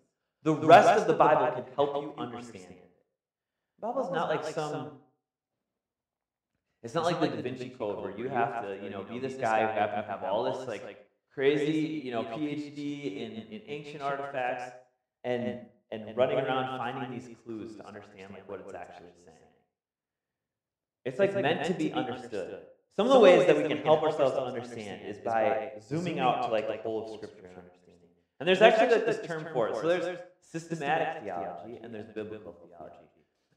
The 0.44 0.54
rest 0.54 1.02
of 1.02 1.06
the 1.06 1.12
Bible 1.12 1.52
can 1.54 1.64
help 1.74 2.02
you 2.02 2.14
understand 2.16 2.64
it. 2.70 2.90
The 3.80 3.86
Bible's 3.86 4.10
not 4.10 4.30
like 4.30 4.46
some. 4.54 4.92
It's 6.82 6.94
not 6.94 7.04
like 7.04 7.20
the 7.20 7.28
Da 7.28 7.42
Vinci 7.42 7.68
Code 7.70 8.02
where 8.02 8.16
you 8.16 8.28
have 8.28 8.62
to, 8.62 8.78
you 8.82 8.90
know, 8.90 9.04
be 9.04 9.18
this 9.18 9.34
guy 9.34 9.60
who 9.60 9.78
happens 9.78 10.06
to 10.06 10.10
have 10.10 10.24
all 10.24 10.44
this 10.58 10.66
like 10.66 11.06
crazy, 11.32 12.02
you 12.04 12.10
know, 12.10 12.24
PhD 12.24 13.16
in, 13.16 13.32
in 13.52 13.62
ancient 13.66 14.02
artifacts 14.02 14.76
and 15.24 15.60
and 15.92 16.16
running 16.16 16.38
around 16.38 16.78
finding 16.78 17.18
these 17.18 17.28
clues 17.44 17.76
to 17.76 17.86
understand 17.86 18.32
like 18.32 18.48
what 18.48 18.60
it's 18.60 18.74
actually 18.74 19.12
saying. 19.24 19.36
It's 21.04 21.18
like 21.18 21.34
meant 21.34 21.66
to 21.66 21.74
be 21.74 21.92
understood. 21.92 22.62
Some 22.96 23.06
of 23.06 23.12
the 23.12 23.20
ways 23.20 23.46
that 23.46 23.56
we 23.56 23.64
can 23.64 23.78
help 23.78 24.02
ourselves 24.02 24.34
to 24.34 24.42
understand 24.42 25.06
is 25.06 25.18
by 25.18 25.72
zooming 25.80 26.18
out 26.18 26.42
to 26.42 26.48
like 26.48 26.66
the 26.66 26.76
whole 26.82 27.04
of 27.04 27.10
Scripture 27.18 27.46
and 27.46 27.56
understanding. 27.56 28.08
And 28.40 28.48
there's 28.48 28.60
actually 28.60 28.96
like 28.96 29.06
this 29.06 29.26
term 29.26 29.46
for 29.52 29.68
it. 29.68 29.76
So 29.76 29.86
there's 29.86 30.18
systematic 30.40 31.22
theology 31.22 31.78
and 31.82 31.94
there's 31.94 32.08
biblical 32.08 32.54
theology. 32.66 32.96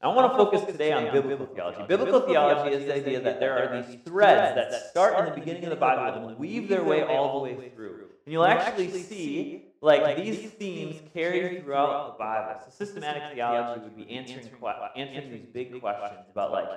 I 0.02 0.08
want 0.08 0.30
to 0.30 0.36
focus 0.36 0.62
today 0.64 0.92
on 0.92 1.10
biblical 1.12 1.46
theology. 1.46 1.82
Biblical 1.88 2.20
theology 2.20 2.74
is 2.74 2.84
the 2.84 2.94
idea 2.94 3.20
that 3.20 3.40
there 3.40 3.56
are 3.58 3.82
these 3.82 3.96
threads 4.04 4.54
that 4.54 4.90
start 4.90 5.18
in 5.18 5.24
the 5.26 5.40
beginning 5.40 5.64
of 5.64 5.70
the 5.70 5.76
Bible 5.76 6.28
and 6.28 6.38
weave 6.38 6.68
their 6.68 6.84
way 6.84 7.02
all 7.02 7.42
the 7.42 7.54
way 7.54 7.70
through. 7.74 8.04
And 8.24 8.32
you'll 8.32 8.44
actually 8.44 8.90
see 8.90 9.66
like 9.80 10.16
these 10.16 10.50
themes 10.52 11.00
carried 11.14 11.62
throughout 11.62 12.12
the 12.12 12.18
Bible. 12.18 12.60
So 12.64 12.84
systematic 12.84 13.34
theology 13.34 13.82
would 13.82 13.96
be 13.96 14.10
answering 14.10 14.50
answering 14.96 15.30
these 15.30 15.46
big 15.52 15.80
questions 15.80 16.26
about 16.30 16.52
like 16.52 16.68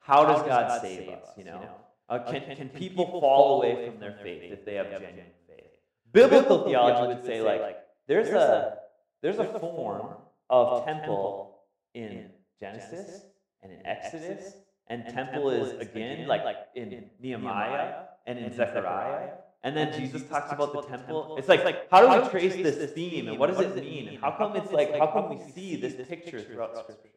how 0.00 0.24
does 0.24 0.42
God 0.42 0.80
save 0.80 1.08
us? 1.08 1.28
You 1.36 1.44
know, 1.44 1.68
uh, 2.08 2.18
can 2.20 2.56
can 2.56 2.68
people 2.68 3.06
fall 3.20 3.62
away 3.62 3.88
from 3.88 4.00
their 4.00 4.16
faith 4.22 4.52
if 4.52 4.64
they 4.64 4.74
have 4.74 4.90
genuine 4.90 5.32
faith? 5.48 5.70
Biblical 6.12 6.64
theology 6.64 7.14
would 7.14 7.24
say 7.24 7.40
like 7.40 7.78
there's 8.06 8.28
a 8.28 8.78
there's 9.22 9.38
a 9.38 9.44
form 9.58 10.14
of 10.48 10.84
temple 10.84 11.60
in 11.94 12.30
Genesis 12.60 13.22
and 13.62 13.72
in 13.72 13.86
Exodus, 13.86 14.54
and 14.88 15.06
temple 15.08 15.50
is 15.50 15.72
again 15.80 16.26
like 16.28 16.44
in 16.74 17.10
Nehemiah 17.20 18.04
and 18.26 18.38
in 18.38 18.52
Zechariah. 18.54 19.30
And 19.62 19.76
then 19.76 19.92
Jesus 19.98 20.22
talks 20.28 20.52
about 20.52 20.72
the 20.72 20.82
temple. 20.82 21.36
It's 21.38 21.48
like, 21.48 21.64
like 21.64 21.90
how 21.90 22.00
do 22.00 22.22
we 22.22 22.28
trace 22.30 22.54
this 22.54 22.92
theme 22.92 23.28
and 23.28 23.38
what 23.38 23.48
does 23.54 23.60
it 23.60 23.84
mean? 23.84 24.08
And 24.08 24.18
how 24.18 24.32
come 24.32 24.56
it's 24.56 24.72
like 24.72 24.96
how 24.98 25.08
come 25.08 25.28
we 25.30 25.52
see 25.52 25.76
this 25.76 25.94
picture 26.08 26.40
throughout 26.40 26.76
Scripture? 26.76 27.08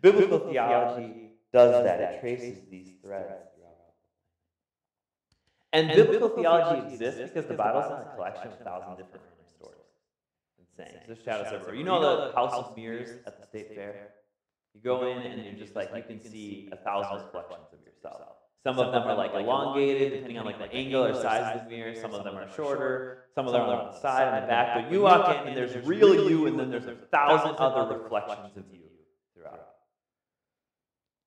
Biblical 0.00 0.50
theology 0.50 1.30
does 1.52 1.84
that. 1.84 2.00
It 2.00 2.20
traces 2.20 2.58
these 2.70 2.92
threads 3.02 3.32
And 5.72 5.88
biblical 5.88 6.30
theology 6.30 6.94
exists 6.94 7.20
because 7.20 7.46
the 7.46 7.54
Bible 7.54 7.80
is 7.80 7.90
not 7.90 8.06
a 8.12 8.16
collection 8.16 8.48
of 8.48 8.60
a 8.60 8.64
thousand 8.64 8.96
different 8.96 9.26
stories 9.58 9.90
and 10.58 10.66
sayings. 10.76 11.02
There's 11.06 11.22
shadows 11.22 11.52
everywhere. 11.52 11.74
You 11.74 11.84
know 11.84 12.00
the 12.00 12.34
House 12.34 12.54
of 12.54 12.76
Mirrors 12.76 13.10
at 13.26 13.38
the 13.38 13.46
State 13.46 13.74
Fair? 13.74 14.15
You 14.76 14.82
go 14.82 15.06
in 15.06 15.18
and 15.18 15.42
you're 15.42 15.54
just 15.54 15.74
like, 15.74 15.88
you 15.96 16.02
can 16.02 16.20
see 16.20 16.68
a 16.70 16.76
thousand 16.76 17.24
reflections 17.24 17.72
of 17.72 17.80
yourself. 17.86 18.36
Some 18.62 18.78
of 18.78 18.92
them 18.92 19.04
are 19.04 19.16
like 19.16 19.32
elongated, 19.32 20.12
depending 20.12 20.38
on 20.38 20.44
like 20.44 20.58
the 20.58 20.70
angle 20.70 21.04
or 21.04 21.14
size 21.14 21.56
of 21.56 21.64
the 21.64 21.70
mirror. 21.70 21.94
Some 21.94 22.12
of 22.12 22.24
them 22.24 22.36
are 22.36 22.46
shorter. 22.54 23.24
Some 23.34 23.46
of 23.46 23.54
them 23.54 23.62
are 23.62 23.80
on 23.80 23.92
the 23.92 24.00
side 24.00 24.34
and 24.34 24.42
the 24.42 24.48
back. 24.48 24.74
But 24.74 24.92
you 24.92 25.00
walk 25.00 25.30
in 25.30 25.48
and 25.48 25.56
there's 25.56 25.86
real 25.86 26.28
you, 26.28 26.46
and 26.46 26.58
then 26.58 26.70
there's 26.70 26.86
a 26.86 26.96
thousand 27.10 27.56
other 27.56 27.96
reflections 27.96 28.56
of 28.56 28.64
you 28.70 28.80
throughout. 29.34 29.68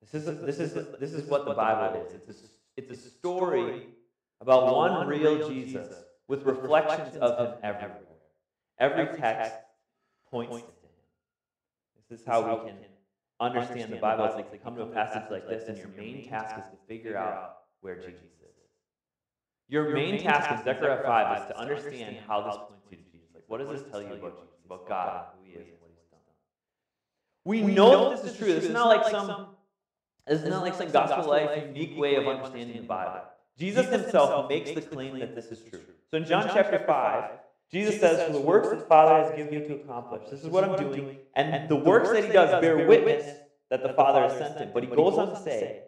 This 0.01 0.13
is 0.13 0.25
this 0.41 0.59
is 0.59 0.73
this 0.99 1.13
is 1.13 1.27
what 1.27 1.45
the 1.45 1.53
Bible 1.53 2.05
is. 2.05 2.13
It's 2.27 2.41
a, 2.41 2.45
it's 2.75 3.05
a 3.05 3.09
story 3.09 3.87
about 4.41 4.75
one 4.75 5.07
real 5.07 5.49
Jesus 5.49 5.87
with 6.27 6.43
reflections 6.43 7.17
of 7.17 7.39
him 7.39 7.57
everywhere. 7.63 7.95
Every 8.77 9.17
text 9.17 9.53
points 10.29 10.51
to 10.51 10.61
him. 10.61 10.69
This 12.09 12.19
is 12.19 12.25
how 12.27 12.41
we 12.41 12.69
can 12.69 12.77
understand 13.39 13.91
the 13.91 13.97
Bible. 13.97 14.25
It's 14.25 14.35
like 14.35 14.63
come 14.63 14.75
to 14.75 14.83
a 14.83 14.87
passage 14.87 15.23
like 15.31 15.47
this, 15.47 15.67
and 15.67 15.77
your 15.77 15.89
main 15.97 16.27
task 16.27 16.57
is 16.57 16.65
to 16.65 16.77
figure 16.87 17.17
out 17.17 17.57
where 17.81 17.95
Jesus 17.95 18.21
is. 18.21 18.29
Your 19.67 19.91
main 19.93 20.21
task 20.21 20.51
in 20.51 20.63
Zechariah 20.63 21.03
5 21.03 21.41
is 21.41 21.47
to 21.49 21.59
understand 21.59 22.17
how 22.27 22.41
this 22.41 22.55
points 22.57 22.85
you 22.89 22.97
to 22.97 23.03
Jesus. 23.03 23.27
Like, 23.35 23.43
what 23.47 23.59
does 23.59 23.69
this 23.69 23.83
tell 23.91 24.01
you 24.01 24.13
about 24.13 24.35
Jesus, 24.35 24.65
about 24.65 24.87
God, 24.87 25.25
who 25.37 25.45
He 25.45 25.51
is, 25.51 25.67
and 25.67 25.79
what 25.79 25.91
He's 25.91 26.09
done? 26.09 26.19
We 27.45 27.61
know 27.61 28.09
that 28.09 28.23
this 28.23 28.33
is 28.33 28.37
true. 28.37 28.53
This 28.53 28.65
is 28.65 28.71
not 28.71 28.87
like 28.87 29.11
some. 29.11 29.47
This 30.27 30.41
is 30.41 30.49
not 30.49 30.63
like 30.63 30.75
some 30.75 30.91
gospel 30.91 31.29
life 31.29 31.65
unique 31.67 31.97
way 31.97 32.15
of 32.15 32.27
understanding 32.27 32.81
the 32.81 32.87
Bible. 32.87 33.21
Jesus 33.57 33.89
himself 33.89 34.47
makes 34.47 34.71
the 34.71 34.81
claim 34.81 35.19
that 35.19 35.35
this 35.35 35.47
is 35.47 35.59
true. 35.69 35.81
So 36.09 36.17
in 36.17 36.25
John 36.25 36.49
chapter 36.53 36.83
5, 36.85 37.31
Jesus 37.71 37.99
says, 37.99 38.25
For 38.25 38.33
the 38.33 38.41
works 38.41 38.69
that 38.69 38.79
the 38.79 38.85
Father 38.85 39.23
has 39.23 39.35
given 39.35 39.53
you 39.53 39.67
to 39.67 39.75
accomplish, 39.75 40.29
this 40.29 40.41
is 40.41 40.47
what 40.47 40.63
I'm 40.63 40.77
doing. 40.77 41.17
And 41.35 41.69
the 41.69 41.75
works 41.75 42.09
that 42.09 42.23
he 42.23 42.31
does 42.31 42.61
bear 42.61 42.87
witness 42.87 43.37
that 43.69 43.83
the 43.83 43.93
Father 43.93 44.21
has 44.21 44.37
sent 44.37 44.57
him. 44.57 44.71
But 44.73 44.83
he 44.83 44.89
goes 44.89 45.17
on 45.17 45.29
to 45.29 45.39
say, 45.39 45.83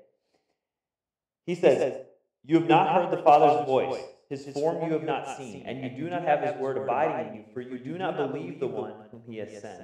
He 1.46 1.56
says, 1.56 2.06
You 2.44 2.60
have 2.60 2.68
not 2.68 2.94
heard 2.94 3.18
the 3.18 3.24
Father's 3.24 3.66
voice. 3.66 4.02
His 4.30 4.48
form 4.54 4.88
you 4.88 4.94
have 4.94 5.04
not 5.04 5.38
seen, 5.38 5.64
and 5.66 5.84
you 5.84 6.06
do 6.06 6.10
not 6.10 6.24
have 6.24 6.40
his 6.40 6.56
word 6.56 6.78
abiding 6.78 7.28
in 7.28 7.36
you, 7.36 7.44
for 7.54 7.60
you 7.60 7.78
do 7.78 7.98
not 7.98 8.16
believe 8.16 8.62
the 8.62 8.68
one 8.68 8.94
whom 9.12 9.24
he 9.28 9.38
has 9.40 9.52
sent. 9.62 9.82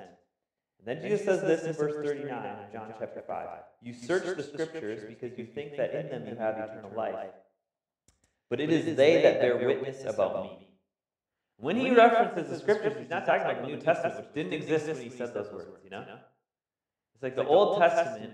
And 0.79 0.85
then 0.85 1.01
Jesus 1.01 1.25
says 1.25 1.41
this 1.41 1.63
in 1.63 1.73
verse 1.73 1.95
39 1.95 2.31
of 2.31 2.71
John 2.71 2.93
chapter 2.97 3.21
5. 3.27 3.47
You 3.81 3.93
search 3.93 4.37
the 4.37 4.43
scriptures 4.43 5.03
because 5.05 5.37
you 5.37 5.45
think 5.45 5.75
that 5.75 5.93
in 5.93 6.09
them 6.09 6.27
you 6.29 6.37
have 6.37 6.55
eternal 6.57 6.93
life. 6.95 7.33
But 8.49 8.61
it 8.61 8.69
is 8.69 8.95
they 8.95 9.21
that 9.21 9.41
bear 9.41 9.57
witness 9.57 10.05
about 10.05 10.43
me. 10.43 10.66
When 11.57 11.75
he 11.75 11.89
references 11.91 12.49
the 12.49 12.59
scriptures, 12.59 12.93
he's 12.99 13.09
not 13.09 13.25
talking 13.25 13.41
about 13.41 13.61
the 13.61 13.67
New 13.67 13.77
Testament, 13.77 14.17
which 14.17 14.33
didn't 14.33 14.53
exist 14.53 14.87
when 14.87 15.01
he 15.01 15.09
said 15.09 15.33
those 15.33 15.51
words, 15.51 15.69
you 15.83 15.89
know? 15.89 16.05
It's 17.15 17.23
like 17.23 17.35
the 17.35 17.45
Old 17.45 17.79
Testament 17.79 18.33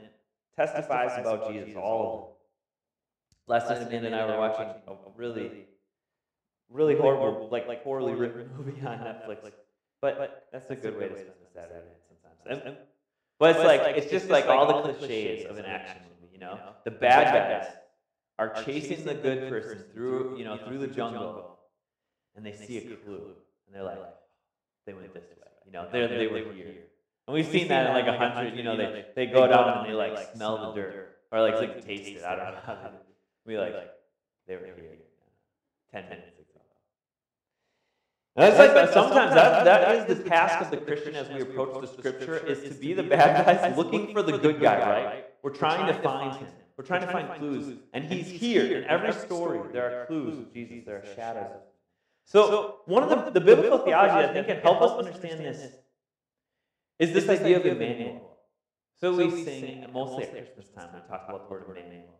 testifies 0.58 1.18
about 1.18 1.52
Jesus, 1.52 1.76
all 1.76 2.06
of 2.06 2.20
them. 2.20 2.30
Last 3.48 3.70
night, 3.70 3.88
Amanda 3.88 4.08
and 4.08 4.16
I 4.16 4.26
were 4.26 4.38
watching 4.38 4.68
a 4.88 4.96
really, 5.16 5.68
really 6.70 6.96
horrible, 6.96 7.48
like, 7.50 7.68
like 7.68 7.84
poorly 7.84 8.14
written 8.14 8.50
movie 8.58 8.80
on 8.86 8.98
Netflix. 9.00 9.52
But 10.02 10.48
that's 10.52 10.70
a 10.70 10.76
good 10.76 10.98
way 10.98 11.08
to 11.08 11.16
spend 11.16 11.30
a 11.30 11.54
Saturday 11.54 11.76
night 11.76 12.02
sometimes. 12.44 12.78
But 13.40 13.56
it's 13.56 13.64
like, 13.64 13.98
it's 13.98 14.12
just 14.12 14.30
like 14.30 14.48
all 14.48 14.84
the 14.84 14.94
cliches 14.94 15.46
of 15.46 15.58
an 15.58 15.66
action 15.66 16.02
movie, 16.10 16.34
you 16.34 16.40
know? 16.40 16.60
The 16.84 16.92
bad 16.92 17.34
guys 17.34 17.74
are 18.38 18.64
chasing 18.66 19.06
the 19.06 19.14
good 19.14 19.48
person 19.48 19.86
through, 19.94 20.38
you 20.38 20.44
know, 20.44 20.58
through 20.58 20.80
the 20.80 20.88
jungle 20.88 21.53
and 22.36 22.46
they 22.46 22.54
see 22.54 22.78
a 22.78 22.96
clue, 22.96 23.34
and 23.68 23.76
they're 23.76 23.84
like, 23.84 24.00
they 24.86 24.94
went 24.94 25.14
this 25.14 25.24
way. 25.24 25.48
You 25.66 25.72
know, 25.72 25.88
they 25.92 26.08
they 26.08 26.28
were 26.28 26.54
here. 26.54 26.76
And 27.28 27.34
we've 27.34 27.48
seen 27.48 27.70
that 27.70 27.88
in 27.88 27.94
like 27.94 28.08
a 28.08 28.18
hundred. 28.18 28.56
You 28.58 28.64
know, 28.64 28.76
they 28.76 29.06
they 29.16 29.26
go 29.28 29.48
down 29.48 29.80
and 29.80 29.90
they 29.90 29.94
like 29.94 30.34
smell 30.36 30.74
the 30.74 30.82
dirt, 30.82 31.18
or 31.32 31.42
like 31.42 31.56
like 31.56 31.86
taste 31.86 32.08
it. 32.10 32.24
I 32.24 32.36
don't 32.36 32.56
know 32.56 32.62
how 32.66 32.74
they. 32.76 32.98
We 33.46 33.58
like 33.58 33.76
they 34.48 34.56
were 34.56 34.66
here 34.66 34.98
ten 35.92 36.04
minutes 36.06 36.38
ago. 36.38 36.62
That's 38.36 38.58
like 38.58 38.90
sometimes 38.94 39.36
that 39.36 39.64
that 39.64 39.96
is 39.96 40.18
the 40.18 40.24
task 40.28 40.62
of 40.62 40.72
the 40.72 40.78
Christian 40.78 41.16
as 41.16 41.30
we 41.30 41.42
approach 41.42 41.82
the 41.82 41.88
Scripture 41.88 42.38
is 42.38 42.64
to 42.68 42.74
be 42.74 42.94
the 42.94 43.04
bad 43.04 43.46
guys 43.46 43.78
looking 43.78 44.12
for 44.12 44.24
the 44.24 44.38
good 44.38 44.60
guy. 44.60 45.04
Right? 45.04 45.26
We're 45.44 45.52
trying 45.52 45.88
to 45.88 46.02
find 46.02 46.36
him. 46.38 46.48
We're 46.76 46.86
trying 46.86 47.02
to 47.02 47.12
find 47.12 47.30
clues, 47.40 47.78
and 47.94 48.04
he's 48.06 48.28
here 48.28 48.78
in 48.78 48.86
every 48.86 49.14
story. 49.14 49.60
There 49.72 50.02
are 50.02 50.06
clues 50.08 50.40
of 50.40 50.54
Jesus. 50.54 50.86
There 50.86 50.98
are 50.98 51.16
shadows. 51.16 51.62
So, 52.26 52.80
one 52.86 53.04
of 53.04 53.10
the, 53.10 53.40
the 53.40 53.46
biblical 53.46 53.80
theology 53.80 54.30
I 54.30 54.34
think 54.34 54.48
can 54.48 54.62
help 54.62 54.82
us 54.82 54.92
understand 54.92 55.40
this 55.42 55.72
is 57.00 57.14
this 57.14 57.30
idea 57.30 57.58
of 57.58 57.66
Emmanuel. 57.66 58.34
So 59.00 59.14
we 59.14 59.44
sing 59.44 59.86
mostly 59.92 60.24
at 60.24 60.32
Christmas 60.32 60.70
time, 60.70 60.90
we 60.94 61.02
talk 61.10 61.26
about 61.28 61.50
the 61.50 61.52
word 61.52 61.78
Emmanuel. 61.78 62.20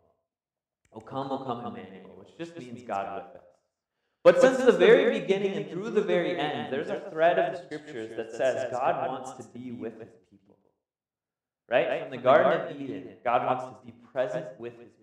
O 0.92 0.98
oh, 0.98 1.00
come, 1.00 1.32
O 1.32 1.38
come, 1.46 1.66
Emmanuel, 1.66 2.16
which 2.18 2.38
just 2.38 2.58
means 2.60 2.84
God 2.84 3.24
with 3.24 3.42
us. 3.42 3.48
But 4.24 4.42
since 4.42 4.58
the 4.58 4.72
very 4.72 5.20
beginning 5.20 5.54
and 5.54 5.70
through 5.70 5.92
the 5.92 6.02
very 6.02 6.38
end, 6.40 6.72
there's 6.72 6.90
a 6.90 7.10
thread 7.10 7.40
of 7.40 7.54
the 7.54 7.66
scriptures 7.66 8.12
that 8.18 8.32
says 8.32 8.72
God 8.72 9.10
wants 9.10 9.34
to 9.34 9.44
be 9.58 9.72
with 9.72 10.00
his 10.00 10.10
people. 10.30 10.58
Right? 11.70 12.02
From 12.02 12.12
the 12.12 12.18
Garden 12.18 12.76
of 12.76 12.82
Eden, 12.82 13.10
God 13.24 13.46
wants 13.46 13.66
to 13.66 13.86
be 13.86 13.94
present 14.12 14.46
with 14.60 14.74
his 14.74 14.90
people. 14.90 15.03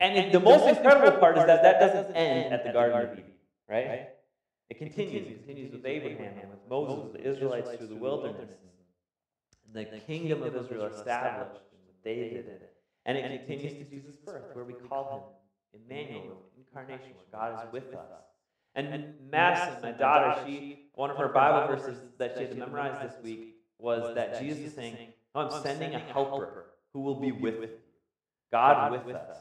And 0.00 0.32
the 0.32 0.40
most 0.40 0.68
incredible 0.68 1.18
part 1.18 1.38
is 1.38 1.46
that 1.46 1.62
that 1.62 1.80
doesn't 1.80 2.14
end 2.14 2.54
at 2.54 2.64
the 2.64 2.72
Garden 2.72 3.10
of 3.10 3.18
Eden 3.18 3.24
right? 3.68 4.08
It 4.70 4.78
continues. 4.78 5.26
It 5.28 5.46
continues 5.46 5.72
with 5.72 5.86
Abraham 5.86 6.34
and 6.40 6.50
with 6.50 6.60
Moses, 6.68 7.12
the 7.12 7.26
Israelites 7.26 7.70
through 7.76 7.86
the 7.86 7.96
wilderness. 7.96 8.48
And 9.74 9.86
the 9.86 9.98
kingdom 10.00 10.42
of 10.42 10.56
Israel 10.56 10.86
established 10.86 11.62
with 11.86 12.02
David. 12.04 12.60
And 13.06 13.16
it 13.16 13.46
continues 13.46 13.78
to 13.78 13.84
Jesus' 13.84 14.16
birth, 14.16 14.44
where 14.54 14.64
we 14.64 14.74
call 14.74 15.36
him 15.72 15.80
Emmanuel, 15.82 16.42
incarnation, 16.56 17.12
where 17.14 17.26
God 17.40 17.66
is 17.66 17.72
with 17.72 17.94
us. 17.94 18.06
And 18.74 19.14
Madison, 19.30 19.82
my 19.82 19.92
daughter, 19.92 20.40
she 20.46 20.90
one 20.94 21.10
of 21.10 21.16
her 21.16 21.28
Bible 21.28 21.74
verses 21.74 21.98
that 22.18 22.34
she 22.34 22.42
had 22.42 22.50
to 22.50 22.56
memorize 22.56 23.00
this 23.02 23.22
week 23.22 23.56
was 23.78 24.14
that 24.14 24.40
Jesus 24.40 24.68
is 24.68 24.74
saying, 24.74 24.96
oh, 25.34 25.48
I'm 25.48 25.62
sending 25.62 25.94
a 25.94 25.98
helper 25.98 26.66
who 26.92 27.00
will 27.00 27.20
be 27.20 27.32
with 27.32 27.60
you. 27.60 27.68
God 28.50 28.92
with 28.92 29.14
us. 29.14 29.36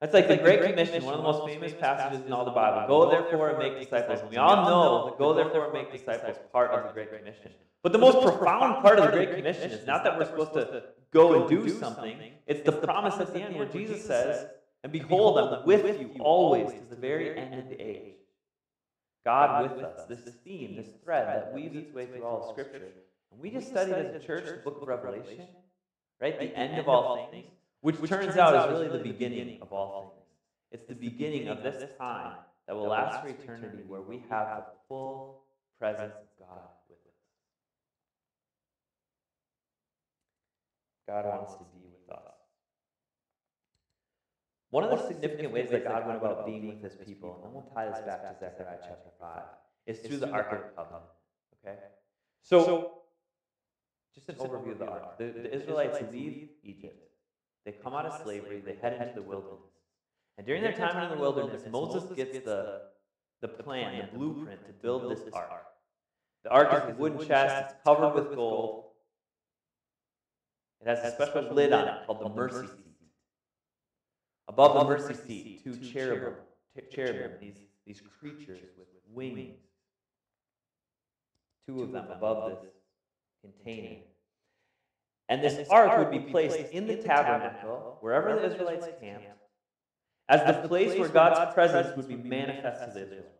That's 0.00 0.12
like 0.12 0.28
the 0.28 0.36
Great 0.36 0.62
Commission, 0.62 1.04
one 1.04 1.14
of 1.14 1.20
the 1.20 1.32
most 1.32 1.48
famous 1.48 1.72
passages 1.72 2.26
in 2.26 2.32
all 2.32 2.44
the 2.44 2.50
Bible. 2.50 2.86
Go 2.86 3.10
therefore 3.10 3.50
and 3.50 3.58
make 3.58 3.80
disciples. 3.80 4.20
And 4.20 4.30
we 4.30 4.36
all 4.36 4.64
know 4.66 5.06
that 5.06 5.18
go 5.18 5.32
therefore 5.32 5.64
and 5.64 5.72
make 5.72 5.90
disciples 5.90 6.36
part 6.52 6.70
of 6.70 6.86
the 6.86 6.92
Great 6.92 7.16
Commission. 7.16 7.50
But 7.82 7.92
the 7.92 7.98
most 7.98 8.20
profound 8.20 8.82
part 8.82 8.98
of 8.98 9.06
the 9.06 9.12
Great 9.12 9.34
Commission 9.34 9.70
is 9.70 9.86
not 9.86 10.04
that 10.04 10.18
we're 10.18 10.26
supposed 10.26 10.52
to 10.54 10.82
go 11.12 11.40
and 11.40 11.48
do 11.48 11.68
something. 11.68 12.18
It's 12.46 12.62
the 12.62 12.72
promise 12.72 13.14
at 13.20 13.32
the 13.32 13.40
end 13.40 13.56
where 13.56 13.66
Jesus 13.66 14.04
says, 14.04 14.48
And 14.82 14.92
behold, 14.92 15.38
I'm 15.38 15.64
with 15.64 15.98
you 15.98 16.10
always 16.20 16.72
to 16.72 16.84
the 16.90 16.96
very 16.96 17.38
end 17.38 17.54
of 17.54 17.68
the 17.70 17.80
age. 17.80 18.16
God 19.24 19.62
with 19.62 19.82
us, 19.82 20.06
this 20.08 20.20
theme, 20.44 20.76
this 20.76 20.88
thread 21.02 21.26
that 21.26 21.52
weaves 21.52 21.74
its 21.74 21.92
way 21.92 22.06
through 22.06 22.22
all 22.22 22.44
of 22.44 22.50
Scripture. 22.50 22.86
And 23.32 23.40
we 23.40 23.50
just 23.50 23.68
studied 23.68 23.94
as 23.94 24.14
a 24.14 24.24
church 24.24 24.44
the 24.44 24.62
book 24.62 24.80
of 24.80 24.86
Revelation, 24.86 25.48
right? 26.20 26.38
The 26.38 26.56
end 26.56 26.78
of 26.78 26.88
all 26.88 27.28
things, 27.32 27.46
which 27.94 28.10
turns 28.10 28.36
out 28.36 28.72
is 28.72 28.80
really 28.80 28.88
the 28.88 29.04
beginning 29.04 29.58
of 29.62 29.72
all 29.72 30.12
things. 30.16 30.26
It's 30.72 30.88
the 30.88 30.94
beginning 30.94 31.46
of 31.46 31.62
this 31.62 31.84
time 31.96 32.34
that 32.66 32.74
will 32.74 32.88
last 32.88 33.22
for 33.22 33.28
eternity 33.28 33.84
where 33.86 34.00
we 34.00 34.24
have 34.28 34.48
the 34.48 34.64
full 34.88 35.44
presence 35.78 36.14
of 36.14 36.46
God 36.48 36.66
with 36.88 36.98
us. 36.98 37.14
God 41.06 41.26
wants 41.26 41.54
to 41.54 41.60
be 41.60 41.84
with 41.84 42.16
us. 42.16 42.34
One 44.70 44.82
of 44.82 44.90
the 44.90 45.06
significant 45.06 45.52
ways 45.52 45.70
that 45.70 45.84
God 45.84 46.08
went 46.08 46.18
about 46.18 46.44
being 46.44 46.66
with 46.66 46.82
his 46.82 46.96
people, 47.06 47.36
and 47.36 47.44
then 47.44 47.52
we'll 47.52 47.70
tie 47.72 47.88
this 47.88 48.00
back 48.00 48.22
to 48.22 48.34
Zechariah 48.40 48.78
chapter 48.82 49.10
5, 49.20 49.42
is 49.86 50.00
through 50.00 50.16
the 50.16 50.30
Ark 50.30 50.48
of 50.50 50.58
the 50.58 50.68
Covenant. 50.76 51.04
Okay? 51.64 51.78
So, 52.42 52.94
just 54.12 54.28
an 54.28 54.34
overview 54.36 54.72
of 54.72 54.78
the 54.80 54.86
Ark. 54.86 55.18
The, 55.18 55.26
the 55.26 55.54
Israelites 55.54 55.98
leave 56.10 56.48
Egypt. 56.64 57.05
They 57.66 57.72
come 57.72 57.94
out 57.94 58.06
of 58.06 58.22
slavery. 58.22 58.62
They 58.64 58.76
head 58.80 58.92
into 58.94 59.16
the 59.16 59.22
wilderness. 59.22 59.58
And 60.38 60.46
during 60.46 60.62
their 60.62 60.72
time 60.72 61.02
in 61.02 61.10
the 61.10 61.20
wilderness, 61.20 61.62
Moses 61.70 62.04
gets 62.14 62.38
the, 62.38 62.82
the 63.40 63.48
plan, 63.48 64.08
the 64.12 64.16
blueprint 64.16 64.64
to 64.66 64.72
build 64.72 65.10
this 65.10 65.20
Ark. 65.32 65.50
The 66.44 66.50
Ark 66.50 66.84
is 66.84 66.90
a 66.90 66.94
wooden 66.94 67.26
chest. 67.26 67.72
It's 67.72 67.84
covered 67.84 68.14
with 68.14 68.36
gold. 68.36 68.84
It 70.80 70.86
has 70.86 71.00
a 71.00 71.10
special 71.10 71.52
lid 71.52 71.72
on 71.72 71.88
it 71.88 72.06
called 72.06 72.20
the 72.20 72.28
mercy 72.28 72.68
seat. 72.68 72.84
Above 74.46 74.74
the 74.78 74.84
mercy 74.84 75.14
seat, 75.14 75.64
two 75.64 75.76
cherubim, 75.76 76.34
cherubim, 76.92 77.32
these, 77.40 77.56
these 77.84 78.00
creatures 78.20 78.60
with 78.78 78.86
wings. 79.12 79.58
Two 81.66 81.82
of 81.82 81.90
them 81.90 82.06
above 82.12 82.52
this 82.52 82.70
container. 83.42 84.02
And 85.28 85.42
this 85.42 85.68
ark 85.68 85.98
would 85.98 86.10
be 86.10 86.30
placed 86.30 86.72
in 86.72 86.86
the 86.86 86.96
tabernacle, 86.96 87.98
wherever 88.00 88.34
the 88.36 88.46
Israelites 88.46 88.86
camped, 89.00 89.26
as 90.28 90.62
the 90.62 90.68
place 90.68 90.98
where 90.98 91.08
God's 91.08 91.52
presence 91.54 91.96
would 91.96 92.08
be 92.08 92.16
manifest 92.16 92.80
to 92.80 92.90
the 92.92 93.02
Israelites. 93.02 93.32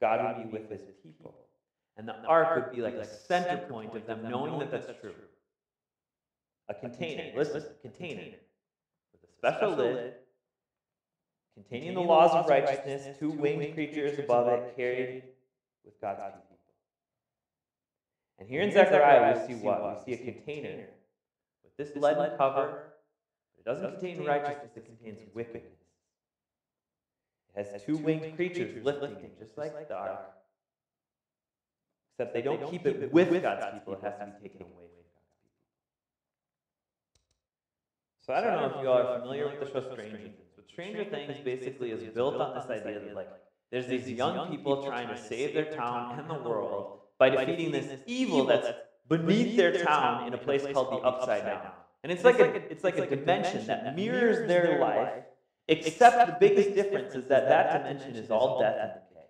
God 0.00 0.38
would 0.38 0.50
be 0.50 0.58
with 0.58 0.70
his 0.70 0.80
people. 1.02 1.34
And 1.96 2.08
the 2.08 2.16
ark 2.26 2.56
would 2.56 2.74
be 2.74 2.82
like 2.82 2.94
a 2.94 3.06
center 3.06 3.66
point 3.68 3.94
of 3.96 4.06
them 4.06 4.28
knowing 4.28 4.58
that 4.58 4.70
that's 4.70 4.86
true. 5.00 5.14
A 6.68 6.74
container, 6.74 7.30
listen, 7.36 7.62
container 7.82 8.32
with 9.12 9.22
a 9.22 9.32
special 9.36 9.76
lid 9.76 10.14
containing 11.54 11.94
the 11.94 12.00
laws 12.00 12.32
of 12.32 12.48
righteousness, 12.48 13.16
two 13.18 13.30
winged 13.30 13.74
creatures 13.74 14.18
above 14.18 14.48
it 14.48 14.76
carried 14.76 15.22
with 15.84 16.00
God's 16.00 16.20
people. 16.20 16.53
And 18.38 18.48
here 18.48 18.62
in 18.62 18.72
Zechariah, 18.72 19.46
we 19.46 19.54
see 19.54 19.60
what? 19.60 20.06
We 20.06 20.16
see 20.16 20.20
a 20.20 20.24
container 20.32 20.86
with 21.62 21.76
this 21.76 21.96
leaden 21.96 22.36
cover. 22.36 22.94
It 23.58 23.64
doesn't 23.64 23.92
contain 23.92 24.24
righteousness, 24.24 24.72
it 24.76 24.84
contains 24.84 25.18
wickedness. 25.34 25.72
It 27.56 27.66
has 27.72 27.82
two 27.84 27.96
winged 27.96 28.34
creatures 28.36 28.84
lifting 28.84 29.12
it, 29.12 29.38
just 29.38 29.56
like 29.56 29.88
the 29.88 29.94
ark. 29.94 30.32
Except 32.12 32.34
they 32.34 32.42
don't 32.42 32.70
keep 32.70 32.86
it 32.86 33.12
with 33.12 33.42
God's 33.42 33.66
people, 33.74 33.94
it 33.94 34.02
has 34.02 34.18
to 34.18 34.26
be 34.26 34.48
taken 34.48 34.62
away 34.62 34.86
from 34.90 35.04
God's 35.14 35.30
people. 35.42 35.62
So 38.20 38.34
I 38.34 38.40
don't 38.40 38.56
know 38.56 38.76
if 38.76 38.82
you 38.82 38.88
all 38.88 38.98
are 38.98 39.20
familiar 39.20 39.48
with 39.48 39.60
the 39.60 39.66
show 39.66 39.92
Stranger 39.92 40.18
Things, 40.18 40.36
but 40.56 40.68
Stranger 40.68 41.04
Things 41.04 41.36
basically 41.44 41.90
is 41.92 42.02
built 42.12 42.36
on 42.36 42.54
this 42.54 42.70
idea 42.70 43.00
that 43.00 43.14
like 43.14 43.30
there's 43.70 43.86
these 43.86 44.08
young 44.08 44.50
people 44.50 44.82
trying 44.82 45.08
to 45.08 45.16
save 45.16 45.54
their 45.54 45.72
town 45.72 46.18
and 46.18 46.28
the 46.28 46.34
world 46.34 47.03
by 47.30 47.44
defeating 47.44 47.72
this 47.72 48.00
evil 48.06 48.44
that's 48.44 48.68
beneath 49.08 49.56
their 49.56 49.84
town 49.84 50.26
in 50.26 50.34
a 50.34 50.38
place 50.38 50.64
called 50.72 50.92
the 50.92 51.06
Upside 51.06 51.44
Down. 51.44 51.72
And 52.02 52.12
it's 52.12 52.24
like 52.24 52.38
a 52.38 52.54
it's 52.70 52.84
like 52.84 52.98
a 52.98 53.06
dimension 53.06 53.66
that 53.66 53.96
mirrors 53.96 54.46
their 54.46 54.78
life, 54.78 55.24
except 55.68 56.26
the 56.26 56.36
biggest 56.38 56.74
difference 56.74 57.14
is 57.14 57.26
that 57.28 57.48
that 57.48 57.78
dimension 57.78 58.14
is 58.16 58.30
all 58.30 58.60
death 58.60 58.76
and 58.78 58.92
decay. 58.92 59.26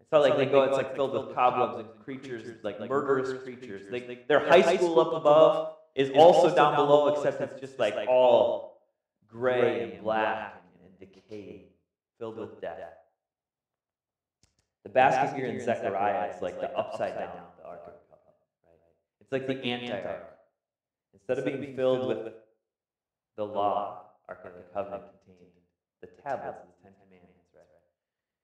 It's 0.00 0.12
not 0.12 0.22
like 0.22 0.36
they 0.36 0.46
go, 0.46 0.62
it's 0.62 0.76
like 0.76 0.94
filled 0.94 1.12
with 1.12 1.34
cobwebs 1.34 1.80
and 1.80 2.04
creatures, 2.04 2.62
like 2.62 2.80
murderous 2.80 3.42
creatures. 3.42 3.82
They, 3.90 4.20
their 4.28 4.40
high 4.40 4.76
school 4.76 5.00
up 5.00 5.12
above 5.12 5.74
is 5.94 6.10
also 6.14 6.54
down 6.54 6.76
below, 6.76 7.08
except 7.08 7.40
it's 7.42 7.60
just 7.60 7.78
like 7.78 7.94
all 8.08 8.80
gray 9.28 9.82
and 9.82 10.02
black 10.02 10.62
and 10.82 10.98
decay, 10.98 11.66
filled 12.18 12.38
with 12.38 12.60
death. 12.60 12.78
The 14.84 14.90
basket 14.90 15.36
here 15.36 15.46
in 15.46 15.60
Zechariah 15.60 16.34
is 16.34 16.42
like 16.42 16.60
the 16.60 16.70
upside 16.76 17.14
down, 17.14 17.30
the 17.58 17.66
Ark 17.66 17.82
of 17.86 17.92
the 17.92 18.00
Covenant. 18.10 18.38
Right? 18.66 18.78
It's 19.20 19.32
like 19.32 19.46
the 19.46 19.62
anti-Ark. 19.62 20.38
Instead 21.14 21.38
of 21.38 21.44
being 21.44 21.76
filled 21.76 22.08
with 22.08 22.34
the 23.36 23.44
law, 23.44 24.10
Ark 24.28 24.40
of 24.44 24.54
the 24.54 24.62
Covenant 24.74 25.04
contained 25.24 25.52
the 26.00 26.08
tablets 26.22 26.58
of 26.62 26.66
the 26.66 26.82
Ten 26.82 26.92
Commandments. 27.04 27.54
Right? 27.54 27.64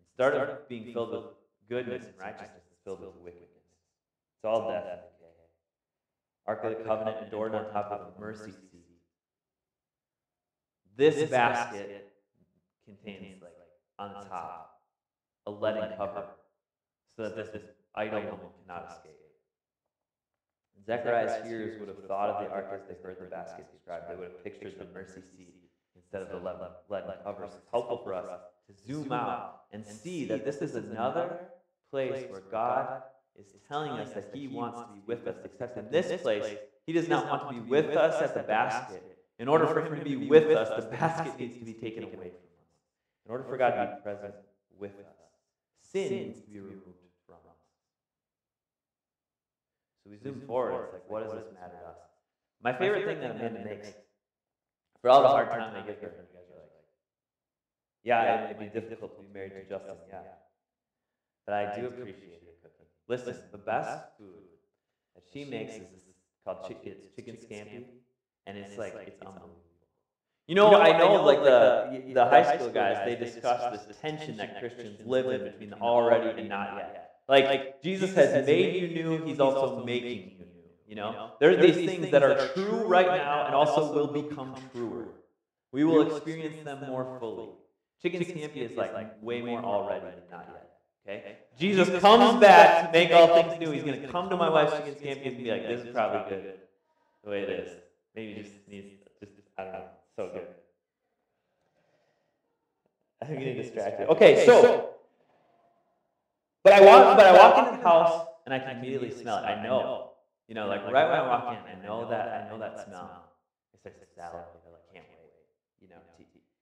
Instead 0.01 0.49
of 0.49 0.69
being 0.69 0.93
filled 0.93 1.11
with 1.11 1.25
goodness 1.69 2.07
and 2.07 2.15
righteousness, 2.21 2.63
it's 2.71 2.81
filled 2.85 3.01
with 3.01 3.17
wickedness. 3.23 3.49
It's 4.37 4.45
all 4.45 4.71
death 4.71 4.85
Ark 6.49 6.65
of 6.65 6.79
the 6.79 6.85
Covenant 6.85 7.19
adorned 7.27 7.55
on 7.55 7.71
top 7.71 7.91
of 7.93 8.01
a 8.17 8.19
mercy 8.19 8.53
seat. 8.53 8.87
This 10.97 11.31
basket 11.31 12.11
contains, 12.87 13.43
like, 13.43 13.53
on 13.99 14.15
the 14.15 14.29
top, 14.31 14.78
a 15.49 15.51
leaden 15.51 15.97
cover, 15.97 16.25
so 17.17 17.23
that 17.29 17.37
this 17.37 17.65
idol 17.95 18.21
woman 18.21 18.51
cannot 18.61 18.87
escape. 18.91 19.17
Zechariah's 20.87 21.47
hearers 21.47 21.79
would 21.81 21.89
have 21.89 22.03
thought 22.07 22.31
of 22.31 22.45
the 22.45 22.51
ark 22.51 22.71
as 22.73 22.83
they 22.89 22.95
heard 23.03 23.17
the 23.21 23.27
basket 23.27 23.67
described. 23.73 24.05
They 24.09 24.15
would 24.15 24.29
have 24.29 24.45
pictured 24.45 24.79
the 24.79 24.87
mercy 24.95 25.21
seat 25.37 25.55
instead 25.97 26.23
of 26.23 26.29
the 26.29 26.37
leaden 26.37 27.15
cover. 27.25 27.47
So 27.49 27.57
it's 27.57 27.71
helpful 27.71 28.01
for 28.05 28.15
us 28.15 28.27
to 28.69 28.87
zoom 28.87 29.13
out 29.13 29.63
and 29.73 29.85
see 29.85 30.25
that 30.27 30.45
this 30.45 30.57
is 30.57 30.75
another 30.77 31.39
place 31.91 32.25
where 32.31 32.43
God 32.51 33.03
is 33.39 33.47
telling 33.69 33.93
us 33.93 34.13
that 34.13 34.31
he 34.33 34.49
wants 34.49 34.81
to 34.81 34.87
be 34.93 35.01
with 35.07 35.27
us, 35.27 35.37
except 35.45 35.77
in 35.79 35.91
this 35.91 36.23
place, 36.23 36.57
he 36.87 36.93
does 36.93 37.09
not 37.09 37.27
want 37.29 37.49
to 37.49 37.63
be 37.63 37.69
with 37.69 37.97
us 37.97 38.23
at 38.23 38.35
the 38.35 38.43
basket. 38.43 39.03
In 39.39 39.49
order 39.49 39.67
for 39.67 39.81
him 39.85 39.97
to 39.99 40.05
be 40.05 40.17
with 40.17 40.51
us, 40.51 40.69
the 40.85 40.91
basket 40.91 41.39
needs 41.39 41.57
to 41.59 41.65
be 41.65 41.75
taken 41.75 42.05
away 42.05 42.13
from 42.13 42.25
us. 42.27 42.69
In 43.27 43.31
order 43.31 43.45
for 43.45 43.57
God 43.57 43.71
to 43.71 43.97
be 43.97 44.03
present 44.03 44.35
with 44.79 44.93
us, 44.99 45.19
sin 45.93 46.11
needs 46.11 46.41
to 46.41 46.51
be 46.51 46.61
removed 46.61 47.03
from 47.27 47.41
us. 47.49 47.61
So 50.05 50.11
we 50.11 50.17
zoom 50.19 50.41
forward. 50.47 50.85
It's 50.85 50.93
like, 50.95 51.11
what 51.11 51.25
does 51.25 51.33
this 51.33 51.53
matter 51.55 51.77
to 51.83 51.89
us? 51.89 51.99
My 52.63 52.73
favorite 52.73 53.07
thing 53.07 53.21
that 53.21 53.33
Amanda 53.37 53.65
makes, 53.65 53.89
for 55.01 55.11
all 55.11 55.23
the 55.23 55.29
hard 55.29 55.51
time 55.51 55.75
I 55.77 55.87
give 55.87 56.01
her, 56.01 56.09
you 56.09 56.29
guys 56.35 56.49
are 56.51 56.59
like, 56.59 56.89
yeah, 58.03 58.51
it 58.51 58.59
may 58.59 58.67
be 58.67 58.81
difficult 58.81 59.17
to 59.17 59.23
be 59.23 59.33
married 59.33 59.53
to 59.53 59.69
Justin, 59.69 59.95
yeah. 60.09 60.21
But 61.47 61.55
I 61.55 61.81
do 61.81 61.87
appreciate 61.87 62.43
it. 62.43 62.49
Listen, 63.09 63.37
the 63.53 63.59
best 63.59 64.05
food 64.19 64.45
that 65.15 65.25
she 65.33 65.45
makes 65.45 65.75
is 65.77 66.05
called 66.45 66.69
chicken. 66.69 66.93
It's 66.93 67.17
chicken 67.17 67.37
scampi, 67.37 67.85
and 68.47 68.59
it's 68.59 68.77
like 68.77 68.95
it's 69.07 69.21
unbelievable. 69.23 69.68
You 70.49 70.55
know, 70.55 70.75
I 70.75 70.97
know 70.97 71.23
like 71.23 71.41
uh, 71.41 71.91
the 71.91 72.15
the 72.15 72.25
high 72.25 72.57
school 72.57 72.71
guys, 72.71 73.05
they 73.05 73.17
discuss 73.17 73.61
this 73.87 73.97
tension 74.01 74.39
that 74.39 74.59
Christians 74.59 74.99
live 75.05 75.27
in 75.27 75.45
between 75.45 75.71
the 75.71 75.77
already 75.77 76.41
and 76.41 76.49
not 76.49 76.69
yet. 76.75 77.11
Like 77.29 77.45
like 77.45 77.83
Jesus 77.83 78.15
has 78.15 78.47
made 78.47 78.75
you 78.81 78.89
new, 78.89 79.25
He's 79.27 79.41
also 79.41 79.85
making 79.85 80.39
you 80.39 80.47
new. 80.57 80.69
You 80.89 80.95
know, 80.97 81.33
there 81.39 81.51
are 81.53 81.61
these 81.61 81.77
things 81.77 82.11
that 82.11 82.23
are 82.23 82.49
true 82.55 82.87
right 82.87 83.07
now 83.09 83.45
and 83.45 83.55
also 83.55 83.93
will 83.93 84.07
become 84.23 84.55
truer. 84.73 85.09
We 85.71 85.85
will 85.85 86.17
experience 86.17 86.65
them 86.65 86.81
more 86.87 87.19
fully. 87.21 87.51
Chicken 88.01 88.23
scampi 88.25 88.71
is 88.71 88.75
like 88.75 88.95
way 89.21 89.43
more 89.43 89.61
already 89.61 90.07
than 90.07 90.31
not 90.31 90.49
yet. 90.55 90.71
Okay? 91.07 91.37
Jesus 91.59 91.89
comes 92.01 92.41
back 92.41 92.87
to 92.87 92.99
make 92.99 93.13
all 93.13 93.29
things 93.37 93.61
new. 93.61 93.71
He's 93.71 93.83
going 93.83 94.01
to 94.01 94.09
come 94.09 94.31
to 94.31 94.37
my 94.39 94.49
wife's 94.49 94.73
chicken 94.79 94.95
scampi 94.95 95.27
and 95.27 95.37
be 95.37 95.51
like, 95.51 95.69
this 95.69 95.81
is 95.85 95.93
probably 95.93 96.31
good 96.31 96.55
the 97.25 97.31
way 97.31 97.43
it 97.43 97.51
is. 97.51 97.71
Maybe 98.15 98.43
just 98.43 98.55
needs, 98.67 98.89
just, 99.21 99.33
I 99.59 99.65
don't 99.65 99.73
know, 99.75 99.85
so 100.19 100.29
good. 100.35 100.49
I'm 103.23 103.39
getting 103.39 103.57
distracted. 103.57 104.09
Okay, 104.09 104.45
so, 104.45 104.91
but 106.65 106.73
I 106.73 106.81
walk, 106.81 107.17
but 107.17 107.27
I 107.27 107.33
walk 107.39 107.59
into 107.59 107.79
the 107.79 107.85
house 107.89 108.27
and 108.45 108.53
I 108.53 108.59
can 108.59 108.79
immediately 108.79 109.13
smell 109.13 109.39
it. 109.39 109.47
I 109.47 109.63
know, 109.63 110.11
you 110.49 110.57
know, 110.57 110.67
like 110.67 110.83
right 110.91 111.07
when 111.09 111.21
I 111.21 111.23
walk 111.23 111.57
in, 111.57 111.61
I 111.71 111.87
know 111.87 112.11
that, 112.11 112.27
I 112.29 112.51
know 112.51 112.59
that 112.59 112.85
smell. 112.85 113.31
It's 113.75 113.85
like 113.85 113.95
salad. 114.17 114.43
I 114.43 114.93
can't 114.93 115.07
wait. 115.07 115.31
You 115.83 115.89
know, 115.89 116.03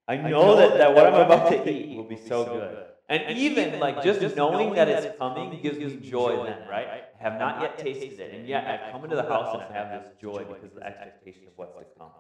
I 0.06 0.16
know 0.28 0.56
that, 0.56 0.76
that 0.76 0.94
what 0.94 1.06
I'm 1.06 1.14
about 1.14 1.48
to 1.48 1.70
eat 1.70 1.96
will 1.96 2.04
be 2.04 2.16
so 2.28 2.44
good. 2.44 2.84
And 3.08 3.38
even 3.38 3.80
like 3.80 4.02
just 4.02 4.36
knowing 4.36 4.74
that 4.74 4.88
it's 4.88 5.16
coming 5.16 5.62
gives 5.62 5.78
me 5.78 5.96
joy 5.96 6.44
then, 6.44 6.68
right? 6.68 6.88
I 6.88 7.22
have 7.22 7.38
not 7.38 7.62
yet 7.62 7.78
tasted 7.78 8.20
it, 8.20 8.34
and 8.34 8.46
yet 8.46 8.66
I've 8.66 8.92
come 8.92 9.04
into 9.04 9.16
the 9.16 9.22
house 9.22 9.54
and 9.54 9.62
I 9.62 9.72
have 9.78 10.02
this 10.02 10.12
joy 10.20 10.44
because 10.44 10.72
of 10.72 10.74
the 10.74 10.86
expectation 10.86 11.46
of 11.46 11.54
what's 11.56 11.72
to 11.72 11.86
come. 11.98 12.10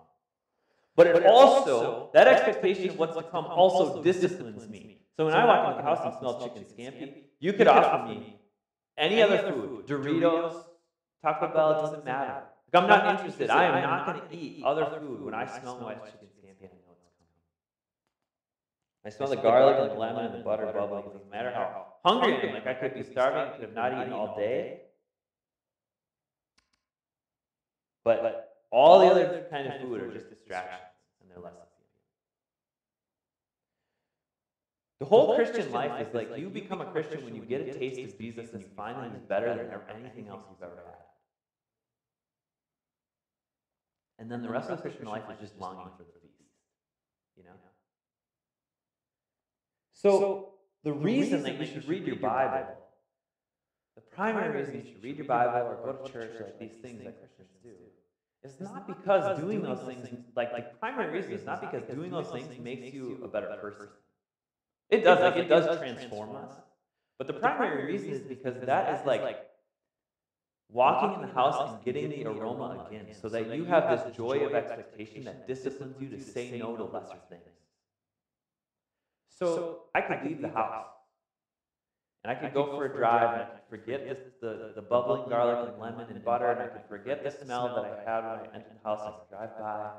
But 0.96 1.08
it 1.08 1.26
also, 1.26 2.10
that 2.14 2.26
expectation 2.26 2.88
of 2.88 2.98
what's 2.98 3.14
to 3.16 3.22
come 3.22 3.44
also 3.44 4.02
disciplines 4.02 4.66
me. 4.68 5.02
So 5.16 5.26
when 5.26 5.34
I 5.34 5.44
walk 5.44 5.68
into 5.68 5.82
the 5.82 5.88
house 5.88 6.00
and 6.02 6.14
smell 6.18 6.40
chicken 6.42 6.64
scampi, 6.64 7.12
you 7.38 7.52
could 7.52 7.68
offer 7.68 8.08
me 8.08 8.40
any 8.96 9.20
other 9.22 9.52
food, 9.52 9.86
Doritos, 9.86 10.54
Taco 11.22 11.48
Bell, 11.52 11.70
it 11.72 11.82
doesn't 11.82 12.04
matter. 12.04 12.44
Like 12.72 12.82
I'm 12.82 12.88
not 12.88 13.16
interested. 13.16 13.50
I 13.50 13.78
am 13.78 13.82
not 13.82 14.06
going 14.06 14.28
to 14.28 14.36
eat 14.36 14.64
other 14.64 14.86
food 14.98 15.22
when 15.22 15.34
I 15.34 15.46
smell 15.46 15.78
my 15.80 15.94
chicken 15.94 16.28
scampi. 16.36 16.64
I 16.64 16.72
know 16.72 16.96
it's 16.96 17.14
coming. 17.20 17.44
I 19.04 19.10
smell 19.10 19.28
the 19.28 19.36
garlic 19.36 19.76
and 19.78 19.90
the 19.90 19.94
lemon 19.94 20.24
and 20.26 20.34
the 20.34 20.44
butter 20.44 20.66
bubbling. 20.72 21.04
It 21.04 21.12
doesn't 21.12 21.30
matter 21.30 21.52
how 21.52 21.94
hungry 22.04 22.36
I 22.36 22.46
am. 22.46 22.54
Like 22.54 22.66
I 22.66 22.74
could 22.74 22.94
be 22.94 23.02
starving, 23.02 23.52
could 23.52 23.64
have 23.64 23.74
not 23.74 23.92
eaten 23.92 24.12
all 24.14 24.34
day. 24.36 24.80
But 28.02 28.54
all 28.70 29.00
the 29.00 29.06
other 29.06 29.46
kind 29.50 29.66
of 29.68 29.80
food 29.80 30.00
are 30.00 30.10
just 30.12 30.28
distractions, 30.30 30.82
they're 31.42 31.52
less. 31.52 31.76
The 34.98 35.04
whole 35.04 35.34
Christian 35.34 35.70
life 35.72 36.06
is 36.06 36.14
like 36.14 36.30
you 36.38 36.48
become 36.48 36.80
a 36.80 36.86
Christian 36.86 37.24
when 37.24 37.34
you 37.34 37.42
get 37.42 37.60
a 37.60 37.72
taste 37.72 38.00
of 38.00 38.18
Jesus 38.18 38.52
and 38.52 38.62
you 38.62 38.68
find 38.74 38.96
that 38.96 39.10
he's 39.12 39.28
better 39.28 39.54
than 39.54 39.68
anything 39.94 40.28
else 40.28 40.42
you've 40.50 40.62
ever 40.62 40.82
had. 40.84 40.94
And 44.18 44.30
then 44.30 44.42
the 44.42 44.48
rest 44.48 44.70
of 44.70 44.78
the 44.78 44.82
Christian 44.82 45.06
life 45.06 45.24
is 45.30 45.38
just 45.38 45.60
longing 45.60 45.90
for 45.96 46.02
the 46.02 46.12
feast. 46.20 46.40
You 47.36 47.44
know? 47.44 47.50
So, 49.92 50.54
the 50.82 50.92
reason 50.92 51.42
that 51.42 51.58
you 51.60 51.66
should 51.66 51.86
read 51.86 52.06
your 52.06 52.16
Bible, 52.16 52.66
the 53.94 54.00
primary 54.00 54.58
reason 54.58 54.82
you 54.82 54.92
should 54.92 55.02
read 55.02 55.16
your 55.16 55.26
Bible 55.26 55.52
or 55.52 55.76
go 55.84 55.92
to 55.92 56.12
church, 56.12 56.32
like 56.40 56.58
these 56.58 56.80
things 56.80 57.04
that 57.04 57.18
Christians 57.18 57.50
do, 57.62 57.70
is 58.46 58.60
not 58.60 58.86
because 58.86 59.38
doing 59.40 59.62
those 59.62 59.80
things, 59.80 60.08
like 60.34 60.54
the 60.54 60.62
primary 60.78 61.10
reason 61.10 61.32
is 61.32 61.44
not 61.44 61.60
because 61.60 61.82
doing 61.88 62.10
those 62.10 62.28
things 62.28 62.48
makes 62.58 62.92
you 62.94 63.20
a 63.22 63.28
better 63.28 63.48
person. 63.60 63.88
It 64.90 65.02
does, 65.02 65.20
like 65.20 65.36
it 65.36 65.48
does 65.48 65.78
transform 65.78 66.36
us. 66.36 66.52
But 67.18 67.26
the 67.26 67.32
primary 67.34 67.84
reason 67.86 68.10
is 68.10 68.20
because 68.20 68.54
that 68.64 69.00
is 69.00 69.06
like 69.06 69.38
walking 70.70 71.20
in 71.20 71.28
the 71.28 71.34
house 71.34 71.72
and 71.72 71.84
getting 71.84 72.10
the 72.10 72.28
aroma 72.28 72.86
again 72.88 73.06
so 73.20 73.28
that 73.28 73.54
you 73.54 73.64
have 73.64 73.84
this 73.90 74.16
joy 74.16 74.44
of 74.46 74.54
expectation 74.54 75.24
that 75.24 75.46
disciplines 75.46 75.96
you 76.00 76.08
to 76.08 76.20
say 76.20 76.58
no 76.58 76.76
to 76.76 76.84
lesser 76.84 77.18
things. 77.28 77.42
So 79.28 79.82
I 79.94 80.00
could 80.00 80.24
leave 80.24 80.40
the 80.40 80.48
house 80.48 80.86
and 82.26 82.36
I 82.36 82.40
could 82.40 82.54
go 82.54 82.66
for 82.66 82.86
a 82.86 82.92
drive 82.92 83.34
and 83.34 83.42
I 83.42 83.44
could 83.44 83.70
forget 83.70 84.04
this, 84.04 84.18
the, 84.40 84.72
the 84.74 84.82
bubbling 84.82 85.28
garlic 85.28 85.70
and 85.70 85.80
lemon 85.80 86.06
and 86.10 86.24
butter 86.24 86.50
and 86.50 86.60
I 86.60 86.66
could 86.66 86.82
forget 86.88 87.22
the 87.22 87.30
smell 87.30 87.68
that 87.76 87.84
I 87.84 88.10
had 88.10 88.20
when 88.22 88.40
I 88.40 88.54
entered 88.56 88.72
the 88.82 88.88
house. 88.88 89.00
I 89.00 89.10
could 89.10 89.30
drive 89.30 89.50
by, 89.60 89.90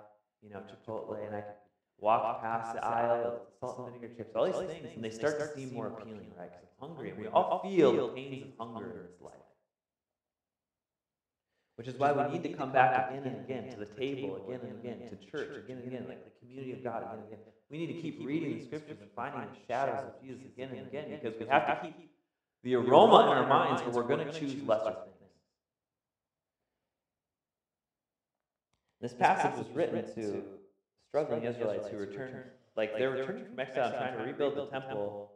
you 0.44 0.50
know, 0.50 0.62
Chipotle 0.68 1.26
and 1.26 1.34
I 1.34 1.40
could 1.40 1.56
walk 2.00 2.42
past 2.42 2.76
the 2.76 2.86
aisle 2.86 3.24
of 3.24 3.34
salt 3.62 3.80
and 3.80 4.02
vinegar 4.02 4.13
chips, 4.18 4.36
all 4.36 4.46
these 4.46 4.70
things, 4.70 4.90
and 4.94 5.02
they 5.06 5.10
start 5.10 5.40
to 5.40 5.48
seem 5.56 5.74
more 5.74 5.88
appealing, 5.88 6.28
right? 6.38 6.52
Because 6.52 6.68
I'm 6.82 6.90
hungry 6.90 7.12
and 7.12 7.18
we 7.18 7.28
all 7.28 7.62
feel 7.63 7.94
the 7.96 8.08
pains 8.10 8.48
of 8.60 8.74
hunger 8.74 8.92
in 8.92 9.04
this 9.04 9.22
life. 9.22 9.34
Which 11.78 11.88
is 11.88 11.96
why 11.98 12.12
we 12.12 12.34
need 12.34 12.44
to 12.44 12.58
come 12.58 12.74
back 12.74 13.10
again 13.10 13.24
and 13.24 13.38
again 13.38 13.72
to 13.72 13.80
the 13.80 13.86
table, 13.86 14.44
again 14.46 14.60
and 14.68 14.78
again, 14.84 15.10
to 15.10 15.32
church, 15.32 15.63
again 15.63 15.78
and 15.78 15.88
again, 15.88 16.06
like 16.10 16.26
the 16.26 16.32
community 16.42 16.74
of 16.74 16.84
God, 16.84 17.04
again 17.04 17.20
and 17.20 17.28
again. 17.32 17.40
We 17.70 17.78
need 17.78 17.88
to 17.88 18.02
keep 18.02 18.20
reading 18.22 18.60
the 18.60 18.66
scriptures 18.66 18.98
and 19.00 19.10
finding 19.16 19.42
the 19.42 19.60
shadows 19.66 20.04
of 20.08 20.22
Jesus 20.22 20.44
again 20.44 20.72
and 20.76 20.88
again 20.88 21.20
because 21.22 21.40
we 21.40 21.46
have 21.48 21.68
to 21.68 21.88
keep 21.88 22.10
the 22.63 22.76
aroma 22.76 23.22
in 23.22 23.38
our 23.38 23.48
minds 23.48 23.82
or 23.84 23.91
we're 23.91 24.04
going 24.04 24.26
to 24.26 24.32
choose 24.32 24.62
lesser 24.63 24.93
things. 24.93 25.15
This 29.02 29.13
passage 29.13 29.58
was 29.58 29.67
written 29.76 30.04
to 30.15 30.43
struggling 31.10 31.43
Israelites 31.43 31.88
who 31.88 31.98
returned, 31.98 32.36
like 32.76 32.98
they're 32.98 33.12
returning 33.12 33.46
from 33.46 33.60
exile 33.60 33.91
trying 33.91 34.17
to 34.17 34.24
rebuild 34.24 34.56
the 34.56 34.65
temple. 34.65 35.32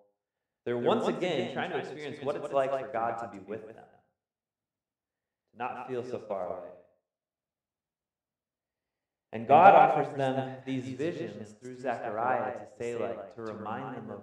They're 0.66 0.78
once 0.78 1.08
again 1.08 1.54
trying 1.54 1.72
to 1.72 1.78
experience 1.78 2.24
what 2.24 2.36
it's 2.36 2.52
like 2.52 2.72
for 2.72 2.90
God 2.92 3.18
to 3.20 3.30
be 3.32 3.40
with 3.40 3.68
them 3.68 3.86
not 5.58 5.88
feel 5.88 6.04
so 6.04 6.20
far 6.28 6.48
away. 6.48 6.70
And 9.34 9.48
God 9.48 9.76
offers 9.76 10.16
them 10.18 10.58
these 10.66 10.86
visions 10.86 11.56
through 11.62 11.80
Zechariah 11.80 12.54
to 12.54 12.66
say, 12.78 12.96
like, 12.96 13.34
to 13.36 13.42
remind 13.42 13.96
them 13.96 14.10
of 14.10 14.22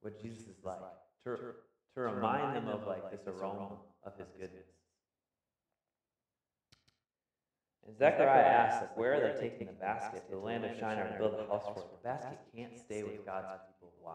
what 0.00 0.20
Jesus 0.20 0.40
is 0.40 0.64
like, 0.64 0.78
to, 1.24 1.36
to 1.94 2.00
remind 2.00 2.56
them 2.56 2.68
of, 2.68 2.86
like, 2.86 3.10
this 3.10 3.26
aroma 3.26 3.70
of 4.04 4.16
his 4.18 4.28
goodness. 4.38 4.66
And 7.86 7.96
Zechariah 7.98 8.44
asks, 8.44 8.80
like, 8.82 8.96
where 8.96 9.14
are 9.14 9.32
they 9.34 9.48
taking 9.48 9.66
the 9.66 9.74
basket 9.74 10.24
to 10.26 10.36
the 10.36 10.40
land 10.40 10.64
of 10.64 10.74
Shinar 10.78 11.08
to 11.08 11.18
build 11.18 11.34
a 11.34 11.46
house 11.52 11.64
for 11.74 11.80
it? 11.80 11.86
The 12.02 12.08
basket 12.08 12.38
can't 12.56 12.78
stay 12.78 13.02
with 13.02 13.26
God's 13.26 13.46
people. 13.68 13.92
Why? 14.00 14.14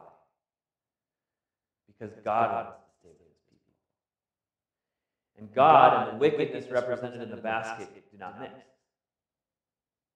Because 1.88 2.16
God 2.24 2.54
wants 2.54 2.72
to 2.80 2.92
stay 3.00 3.10
with 3.10 3.28
his 3.28 3.38
people. 3.50 3.74
and 5.38 5.54
God 5.54 6.08
and 6.10 6.16
the 6.16 6.20
wickedness 6.20 6.72
represented 6.72 7.22
in 7.22 7.30
the 7.30 7.38
basket 7.42 7.90
do 8.12 8.18
not 8.18 8.40
mix. 8.40 8.54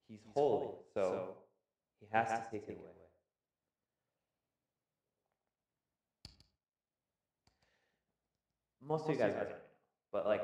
He's 0.08 0.20
holy, 0.34 0.74
so 0.92 1.36
he 2.00 2.06
has 2.12 2.28
to 2.28 2.42
take 2.50 2.64
it 2.68 2.78
away. 2.78 3.03
Most 8.86 9.04
of 9.04 9.10
you 9.10 9.16
guys 9.16 9.32
already 9.34 9.50
know, 9.50 9.56
but 10.12 10.26
like, 10.26 10.42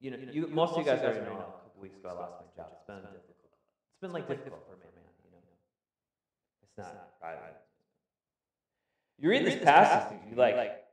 you 0.00 0.10
know, 0.10 0.18
you, 0.18 0.42
you, 0.42 0.46
most 0.48 0.72
of 0.72 0.78
you 0.78 0.84
guys 0.84 1.00
already 1.00 1.20
know. 1.20 1.32
A 1.32 1.62
couple 1.64 1.80
weeks 1.80 1.96
ago, 1.96 2.10
I 2.10 2.12
lost 2.12 2.34
my 2.40 2.62
job. 2.62 2.72
It's 2.72 2.86
been 2.86 2.96
difficult. 2.96 3.52
It's 3.92 4.00
been 4.00 4.12
like 4.12 4.28
difficult 4.28 4.62
for 4.66 4.76
me, 4.76 4.88
man. 4.94 5.04
You 5.24 5.30
know, 5.32 5.42
it's 6.62 6.76
not. 6.76 7.08
You 9.18 9.30
read 9.30 9.44
this 9.44 9.62
passage, 9.64 10.18
you 10.30 10.36
like 10.36 10.84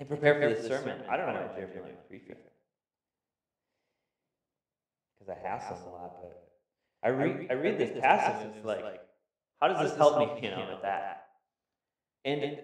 I 0.00 0.04
prepare 0.04 0.34
for 0.34 0.48
this 0.48 0.66
sermon. 0.66 1.02
I 1.08 1.16
don't 1.16 1.26
know 1.26 1.34
why 1.34 1.56
Jeremy 1.56 1.80
like 1.82 2.08
prefect. 2.08 2.40
Because 5.18 5.34
I 5.36 5.48
hassle 5.48 5.78
a 5.86 5.90
lot, 5.90 6.16
but 6.20 6.48
I 7.02 7.08
read 7.08 7.46
I 7.50 7.54
read 7.54 7.78
this 7.78 7.98
passage 8.00 8.46
and 8.46 8.56
it's 8.56 8.66
like, 8.66 9.00
how 9.60 9.68
does 9.68 9.88
this 9.88 9.96
help 9.96 10.18
me, 10.18 10.42
you 10.42 10.50
know, 10.50 10.68
with 10.70 10.82
that? 10.82 11.28
And 12.24 12.60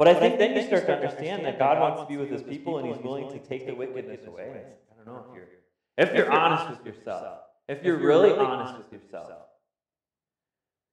but 0.00 0.08
I 0.08 0.14
think 0.14 0.38
then 0.38 0.56
you 0.56 0.62
start 0.66 0.86
to 0.86 0.94
understand 0.94 1.44
that 1.44 1.58
God 1.58 1.78
wants 1.78 2.00
to 2.02 2.08
be 2.08 2.16
with 2.16 2.30
his 2.30 2.42
people 2.42 2.78
and 2.78 2.88
he's 2.88 3.02
willing 3.04 3.28
to 3.30 3.38
take 3.38 3.66
the 3.66 3.74
wickedness 3.74 4.26
away. 4.26 4.64
I 4.90 4.96
don't 4.96 5.06
know 5.06 5.26
if 5.28 5.36
you're 5.36 5.48
if 5.98 6.14
you're 6.16 6.32
honest 6.32 6.70
with 6.70 6.86
yourself, 6.86 7.40
if 7.68 7.84
you're 7.84 7.98
really 7.98 8.32
honest 8.32 8.78
with 8.78 8.90
yourself, 8.90 9.32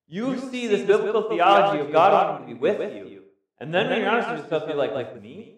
you 0.07 0.37
see 0.51 0.67
this 0.67 0.85
biblical 0.85 1.29
theology 1.29 1.79
of 1.79 1.91
God 1.91 2.11
wanting 2.31 2.47
to 2.47 2.53
be 2.53 2.59
with 2.59 2.93
you 2.93 3.23
and 3.59 3.73
then, 3.73 3.89
when 3.89 4.01
you're 4.01 4.09
honest 4.09 4.29
with 4.29 4.39
yourself, 4.41 4.63
you're 4.67 4.77
like, 4.77 4.91
like 4.91 5.13
with 5.13 5.23
me? 5.23 5.55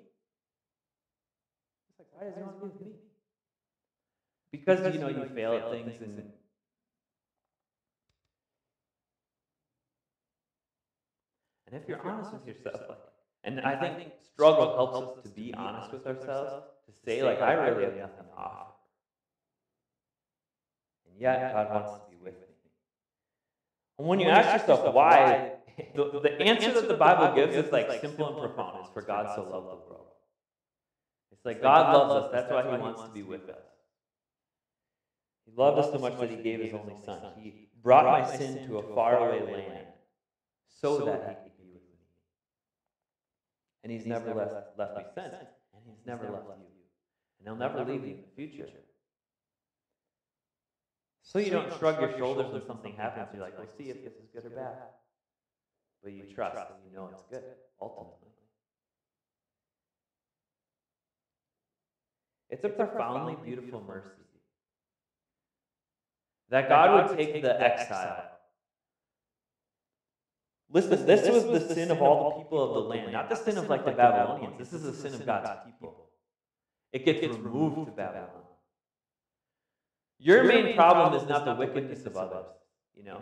It's 1.89 1.99
like, 1.99 2.07
why 2.13 2.27
does 2.27 2.35
he 2.35 2.41
want 2.41 2.59
to 2.59 2.65
be 2.65 2.71
with 2.71 2.81
me? 2.81 2.93
Because, 4.51 4.95
you 4.95 5.01
know 5.01 5.09
you 5.09 5.29
fail 5.35 5.53
at 5.53 5.69
things 5.71 6.01
and 6.01 6.31
And 11.71 11.79
if 11.79 11.88
you're 11.88 12.01
honest 12.01 12.33
with 12.33 12.47
yourself, 12.47 12.81
like, 12.89 12.97
and, 13.43 13.58
and 13.58 13.65
I 13.65 13.75
think 13.95 14.12
struggle 14.34 14.75
helps 14.75 15.17
us 15.17 15.23
to 15.23 15.30
be 15.30 15.54
honest 15.54 15.91
with 15.91 16.06
ourselves, 16.06 16.65
to 16.86 16.93
say, 17.06 17.23
like, 17.23 17.41
I 17.41 17.54
really 17.54 17.84
have 17.86 17.95
nothing 17.95 18.25
to 18.25 18.38
offer. 18.38 18.71
And 21.10 21.21
yet, 21.21 21.54
God 21.54 21.73
wants 21.73 22.06
to 22.06 22.10
be 22.10 22.17
with 22.23 22.34
me. 22.36 22.47
And 23.97 24.08
when 24.08 24.19
you 24.19 24.30
ask 24.30 24.67
yourself 24.67 24.93
why 24.93 25.52
the, 25.95 26.19
the 26.21 26.41
answer 26.41 26.73
that 26.73 26.88
the 26.88 26.95
Bible 26.95 27.36
gives 27.36 27.56
is 27.56 27.71
like 27.71 27.89
simple 28.02 28.28
and 28.28 28.54
profound. 28.54 28.80
It's 28.82 28.93
for 28.93 29.02
God 29.02 29.36
so 29.36 29.43
loved 29.43 29.67
the 29.67 29.89
world. 29.89 30.08
It's 31.32 31.45
like 31.45 31.62
God 31.62 31.95
loves 31.95 32.25
us. 32.25 32.32
That's 32.32 32.52
why 32.52 32.63
He 32.63 32.78
wants 32.78 33.02
to 33.04 33.10
be 33.10 33.23
with 33.23 33.49
us. 33.49 33.63
He 35.45 35.52
loved 35.56 35.80
us 35.80 35.91
so 35.91 35.99
much 35.99 36.19
that 36.19 36.30
He 36.30 36.38
gave 36.38 36.60
His 36.60 36.73
only 36.73 36.95
Son. 37.06 37.21
He 37.38 37.69
brought 37.82 38.06
my 38.06 38.38
sin 38.38 38.67
to 38.67 38.80
a 38.80 38.95
faraway 38.95 39.41
land 39.41 39.88
so 40.67 41.06
that 41.06 41.43
he 41.43 41.49
could 41.49 41.58
be 41.58 41.71
with 41.73 41.82
me. 41.82 41.97
And 43.89 43.97
he's 43.97 44.06
never 44.06 44.36
left, 44.36 44.54
left 44.78 44.97
me 44.97 45.04
since, 45.15 45.34
and 45.73 45.82
he's 45.84 46.06
never 46.06 46.25
left 46.25 46.45
you. 46.45 46.67
And 47.39 47.47
he'll 47.47 47.56
never 47.56 47.84
leave 47.84 48.06
you 48.06 48.13
in 48.13 48.21
the 48.21 48.36
future. 48.36 48.69
So 51.23 51.39
you 51.39 51.49
don't 51.49 51.75
shrug 51.80 51.99
your 51.99 52.15
shoulders 52.15 52.54
when 52.54 52.63
something 52.67 52.93
happens. 52.95 53.30
You're 53.34 53.41
like, 53.41 53.58
we'll 53.58 53.67
see 53.80 53.86
if 53.86 54.04
this 54.04 54.13
is 54.13 54.30
good 54.32 54.45
or 54.45 54.52
bad. 54.52 54.75
But 56.04 56.12
you 56.12 56.21
trust 56.36 56.58
and 56.58 56.78
you 56.86 56.95
know 56.95 57.10
it's 57.12 57.23
good, 57.32 57.41
ultimately. 57.82 58.30
It's 62.52 62.63
a 62.63 62.69
profoundly 62.69 63.38
beautiful 63.43 63.84
mercy 63.88 64.21
that 66.52 66.69
God 66.69 67.10
would 67.10 67.17
take 67.17 67.41
the 67.41 67.60
exile. 67.60 68.38
Listen, 70.71 71.05
this 71.05 71.27
was 71.27 71.45
the 71.45 71.73
sin 71.73 71.89
of 71.89 72.01
all 72.01 72.29
the 72.29 72.43
people 72.43 72.63
of 72.63 72.73
the 72.84 72.89
land, 72.89 73.12
not 73.12 73.29
the 73.29 73.36
sin 73.36 73.58
of 73.58 73.69
like 73.69 73.86
the 73.86 73.91
Babylonians. 73.91 74.58
This 74.58 74.73
is 74.73 74.84
the 74.84 74.93
sin 74.93 75.19
of 75.19 75.25
God's 75.25 75.65
people. 75.65 76.10
It 76.93 77.05
gets 77.05 77.21
removed 77.21 77.88
to 77.88 77.91
Babylon. 77.91 78.43
Your 80.19 80.43
main 80.43 80.75
problem 80.75 81.19
is 81.19 81.27
not 81.27 81.45
the 81.45 81.55
wickedness 81.55 82.05
of 82.05 82.17
others, 82.17 82.45
you 82.95 83.03
know. 83.03 83.21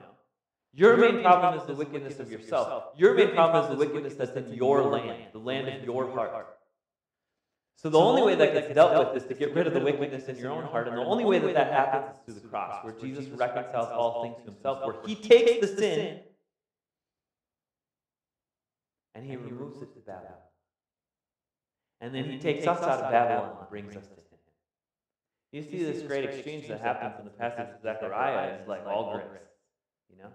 Your 0.74 0.98
main 0.98 1.22
problem 1.22 1.60
is 1.60 1.66
the 1.66 1.74
wickedness 1.74 2.20
of 2.20 2.30
yourself. 2.32 2.84
Your 2.98 3.14
main 3.14 3.32
problem 3.32 3.64
is 3.64 3.70
the 3.70 3.78
wickedness 3.78 4.16
that's 4.16 4.36
in 4.36 4.54
your 4.54 4.84
land, 4.84 5.28
the 5.32 5.40
land 5.40 5.70
of 5.70 5.84
your 5.86 6.12
heart. 6.12 6.48
So 7.76 7.90
the 7.90 8.00
only 8.00 8.24
way 8.24 8.36
that 8.36 8.54
gets 8.54 8.74
dealt 8.74 9.14
with 9.14 9.24
is 9.24 9.28
to 9.30 9.36
get 9.36 9.54
rid 9.54 9.68
of 9.68 9.74
the 9.74 9.80
wickedness 9.80 10.28
in 10.28 10.38
your 10.38 10.52
own 10.52 10.64
heart, 10.64 10.88
and 10.88 10.98
the 10.98 11.02
only 11.02 11.24
way 11.24 11.40
that 11.40 11.54
that 11.54 11.72
happens 11.72 12.18
is 12.18 12.24
through 12.26 12.42
the 12.42 12.48
cross, 12.48 12.84
where 12.84 12.94
Jesus 12.94 13.28
reconciles 13.28 13.90
all 13.90 14.24
things 14.24 14.36
to 14.38 14.52
himself, 14.52 14.86
where 14.86 14.96
he 15.06 15.16
takes 15.16 15.62
the 15.62 15.78
sin 15.78 16.20
and 19.18 19.26
he 19.26 19.36
removes 19.36 19.82
it 19.82 19.92
to 19.96 20.00
Babylon. 20.02 20.46
And 22.00 22.14
then 22.14 22.26
he 22.30 22.38
takes 22.38 22.68
us 22.68 22.84
out 22.84 23.02
of 23.02 23.12
Babylon 23.12 23.58
and 23.60 23.70
brings 23.70 23.96
us 23.96 24.06
to 24.06 24.14
him. 24.14 24.24
You 25.52 25.64
see 25.64 25.84
this 25.84 26.04
great 26.04 26.26
exchange 26.26 26.68
that 26.68 26.82
happens 26.82 27.16
in 27.18 27.26
the 27.26 27.32
passage 27.32 27.68
of 27.74 27.82
Zechariah. 27.82 28.60
It's 28.60 28.68
like 28.68 28.86
all 28.86 29.14
grace, 29.16 29.42
you 30.12 30.22
know? 30.22 30.30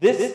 This 0.00 0.34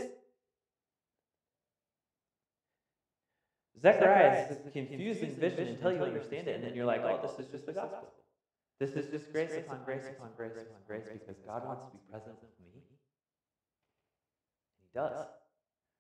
Zechariah 3.82 4.48
is 4.50 4.66
a 4.66 4.72
confusing 4.72 5.36
vision 5.36 5.68
until 5.68 5.92
you 5.92 6.04
understand 6.04 6.48
it, 6.48 6.56
and 6.56 6.64
then 6.64 6.74
you're 6.74 6.86
like, 6.86 7.02
oh, 7.04 7.20
this 7.22 7.46
is 7.46 7.52
just 7.52 7.66
the 7.66 7.74
gospel. 7.74 8.08
This 8.80 8.92
is 8.92 9.12
just 9.12 9.34
grace 9.34 9.52
upon 9.58 9.84
grace 9.84 10.06
upon 10.08 10.30
grace 10.38 10.54
upon 10.54 10.82
grace 10.88 11.04
because 11.12 11.36
God 11.46 11.66
wants 11.66 11.84
to 11.86 11.92
be 11.92 12.00
present 12.10 12.38
with 15.04 15.12
me. 15.12 15.18
And 15.18 15.20
He 15.20 15.20
does. 15.20 15.28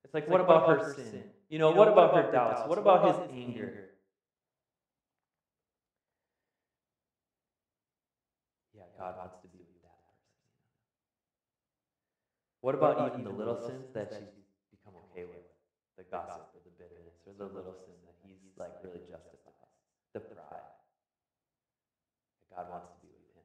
It's 0.04 0.14
like, 0.14 0.28
what 0.28 0.42
about 0.42 0.70
her 0.70 0.94
sin? 0.94 1.24
You 1.50 1.60
know, 1.60 1.72
what 1.72 1.88
about 1.88 2.16
her 2.16 2.32
doubts? 2.32 2.68
What 2.68 2.78
about 2.78 3.08
his 3.08 3.30
anger? 3.32 3.90
Yeah, 8.74 8.84
God 8.98 9.18
wants 9.18 9.38
to 9.42 9.48
be 9.48 9.60
with 9.60 9.82
that 9.84 10.00
person. 10.04 10.28
What 12.62 12.76
about 12.76 13.10
even 13.10 13.24
the 13.24 13.32
little 13.32 13.56
sins 13.56 13.88
that 13.94 14.10
she's 14.12 14.48
become 14.72 14.94
okay 15.12 15.26
with? 15.26 15.46
The 15.98 16.04
gossip 16.04 16.54
or 16.54 16.62
the 16.64 16.72
bitterness 16.78 17.18
or 17.26 17.34
the 17.38 17.46
little 17.46 17.74
sin 17.74 17.96
that 18.06 18.16
he's 18.24 18.56
like 18.58 18.72
really 18.84 19.02
justifies? 19.10 19.72
The 20.14 20.20
pride. 20.20 20.72
God 22.56 22.70
wants 22.70 22.88
to 22.94 23.02
be 23.02 23.10
with 23.12 23.36
him. 23.36 23.44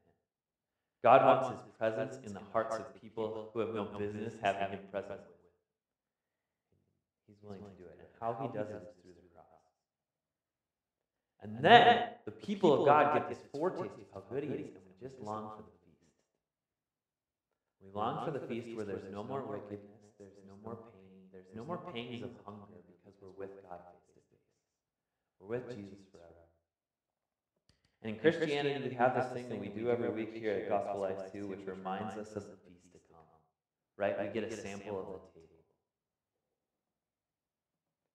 God 1.03 1.25
wants 1.25 1.49
his 1.51 1.61
presence 1.79 2.19
in 2.27 2.35
the 2.35 2.43
hearts 2.53 2.77
of 2.77 3.01
people 3.01 3.51
who 3.53 3.61
have 3.61 3.75
no 3.75 3.85
business 3.99 4.35
having 4.43 4.69
him 4.69 4.81
present 4.91 5.21
with. 5.21 5.42
He's 7.33 7.41
willing 7.41 7.65
to 7.65 7.73
do 7.81 7.89
it. 7.89 7.97
And 7.97 8.09
how 8.21 8.37
he 8.37 8.49
does 8.53 8.69
it 8.69 8.77
is 8.77 8.93
through 9.01 9.17
the 9.17 9.25
cross. 9.33 9.65
And 11.41 11.65
then 11.65 12.13
the 12.29 12.31
people 12.31 12.77
of 12.77 12.85
God 12.85 13.15
get 13.15 13.29
this 13.29 13.41
foretaste 13.51 13.97
of 13.97 14.07
how 14.13 14.23
good 14.29 14.45
he 14.45 14.51
is, 14.51 14.77
and 14.77 14.85
we 14.85 14.93
just 15.01 15.19
long 15.19 15.49
for 15.57 15.65
the 15.65 15.73
feast. 15.81 16.13
We 17.81 17.89
long 17.97 18.25
for 18.27 18.31
the 18.37 18.45
feast 18.45 18.77
where 18.77 18.85
there's 18.85 19.09
no 19.11 19.25
more 19.25 19.41
wickedness, 19.41 20.13
there's 20.21 20.37
no 20.45 20.61
more 20.63 20.77
pain, 20.77 21.25
there's 21.33 21.49
no 21.57 21.65
more 21.65 21.79
pangs 21.79 22.23
of 22.23 22.37
hunger 22.45 22.85
because 22.85 23.17
we're 23.23 23.33
with 23.33 23.57
God 23.65 23.81
face 23.81 24.13
to 24.13 24.21
face. 24.29 24.53
We're 25.41 25.57
with 25.57 25.73
Jesus 25.73 26.05
forever. 26.13 26.45
And 28.03 28.15
in 28.15 28.21
Christianity, 28.21 28.89
we 28.91 28.95
have 28.95 29.15
this 29.15 29.33
thing 29.33 29.49
that 29.49 29.59
we 29.59 29.69
do 29.69 29.89
every 29.89 30.11
week 30.11 30.37
here 30.37 30.53
at 30.53 30.69
Gospel 30.69 31.01
Life 31.01 31.33
too, 31.33 31.49
which 31.49 31.65
reminds 31.67 32.13
us 32.15 32.29
of 32.37 32.45
the 32.45 32.59
feast 32.69 32.93
to 32.93 32.99
come. 33.09 33.25
Right? 33.97 34.21
We 34.21 34.29
get 34.29 34.53
a 34.53 34.55
sample 34.55 35.01
of 35.01 35.07
the 35.07 35.41
table. 35.41 35.62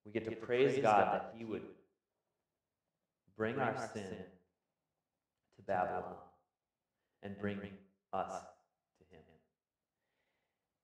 We 0.08 0.14
get 0.14 0.30
to 0.30 0.36
praise 0.38 0.80
God 0.82 1.14
that 1.14 1.34
He 1.38 1.44
would 1.44 1.64
bring 3.36 3.60
our 3.60 3.76
sin 3.94 4.06
to 5.58 5.62
Babylon 5.68 6.16
and 7.24 7.38
bring 7.38 7.60
us 8.14 8.32
to 9.00 9.04
Him. 9.14 9.22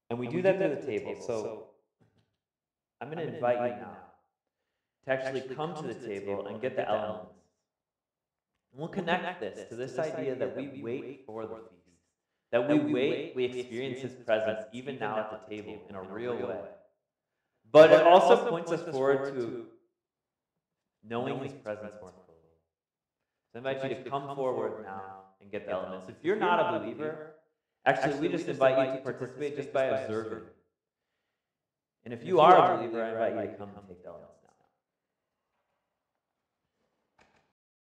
And 0.09 0.19
we 0.19 0.27
do 0.27 0.41
that 0.41 0.57
through 0.57 0.75
the 0.75 0.85
table. 0.85 1.15
So 1.25 1.67
I'm 2.99 3.09
going 3.09 3.25
to 3.25 3.33
invite 3.33 3.59
you 3.61 3.77
now 3.77 3.95
to 5.05 5.11
actually 5.11 5.55
come 5.55 5.73
to 5.75 5.83
the 5.83 5.93
table 5.93 6.47
and 6.47 6.61
get 6.61 6.75
the 6.75 6.85
elements. 6.85 7.31
And 8.73 8.81
we'll 8.81 8.89
connect 8.89 9.39
this 9.39 9.69
to 9.69 9.75
this 9.77 9.97
idea 9.99 10.35
that 10.35 10.57
we 10.57 10.81
wait 10.83 11.23
for 11.25 11.43
the 11.43 11.55
feast. 11.55 11.69
That 12.51 12.67
we 12.67 12.77
wait, 12.93 13.33
we 13.37 13.45
experience 13.45 14.01
His 14.01 14.11
presence 14.25 14.65
even 14.73 14.99
now 14.99 15.17
at 15.17 15.31
the 15.31 15.55
table 15.55 15.81
in 15.87 15.95
a 15.95 16.01
real 16.03 16.35
way. 16.35 16.59
But 17.73 17.91
it 17.91 18.03
also 18.03 18.37
points 18.49 18.71
us 18.71 18.83
forward 18.83 19.33
to 19.33 19.65
knowing 21.03 21.43
His 21.43 21.53
presence 21.53 21.95
more 21.99 22.13
fully. 22.25 22.37
So 23.51 23.55
I 23.55 23.71
invite 23.73 23.97
you 23.97 24.03
to 24.03 24.09
come 24.09 24.35
forward 24.35 24.83
now 24.83 25.33
and 25.41 25.51
get 25.51 25.65
the 25.65 25.73
elements. 25.73 26.07
If 26.07 26.15
you're 26.21 26.35
not 26.35 26.75
a 26.75 26.79
believer, 26.79 27.33
actually, 27.85 28.19
we 28.19 28.29
just 28.29 28.47
invite 28.47 28.77
you 28.77 28.97
to 28.97 29.01
participate 29.01 29.57
just 29.57 29.73
by 29.73 29.85
observing. 29.85 30.43
And 32.05 32.13
if 32.13 32.23
you 32.23 32.39
are 32.39 32.55
a 32.55 32.77
believer, 32.77 33.03
I 33.03 33.29
invite 33.29 33.45
you 33.45 33.51
to 33.53 33.57
come 33.57 33.69
and 33.75 33.87
take 33.87 34.03
the 34.03 34.09
elements. 34.09 34.32